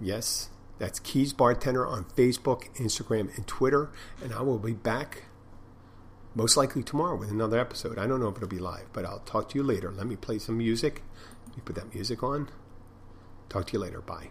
Yes, 0.00 0.50
that's 0.78 0.98
Keys 1.00 1.32
Bartender 1.32 1.86
on 1.86 2.04
Facebook, 2.04 2.72
Instagram, 2.76 3.34
and 3.36 3.46
Twitter. 3.46 3.90
And 4.22 4.32
I 4.32 4.42
will 4.42 4.58
be 4.58 4.72
back 4.72 5.24
most 6.34 6.56
likely 6.56 6.82
tomorrow 6.82 7.16
with 7.16 7.30
another 7.30 7.58
episode. 7.58 7.98
I 7.98 8.06
don't 8.06 8.20
know 8.20 8.28
if 8.28 8.36
it'll 8.36 8.48
be 8.48 8.58
live, 8.58 8.86
but 8.92 9.04
I'll 9.04 9.20
talk 9.20 9.48
to 9.50 9.58
you 9.58 9.62
later. 9.62 9.90
Let 9.90 10.06
me 10.06 10.16
play 10.16 10.38
some 10.38 10.58
music. 10.58 11.02
Let 11.48 11.56
me 11.56 11.62
put 11.64 11.76
that 11.76 11.94
music 11.94 12.22
on. 12.22 12.48
Talk 13.48 13.66
to 13.68 13.72
you 13.72 13.78
later. 13.78 14.00
Bye. 14.00 14.28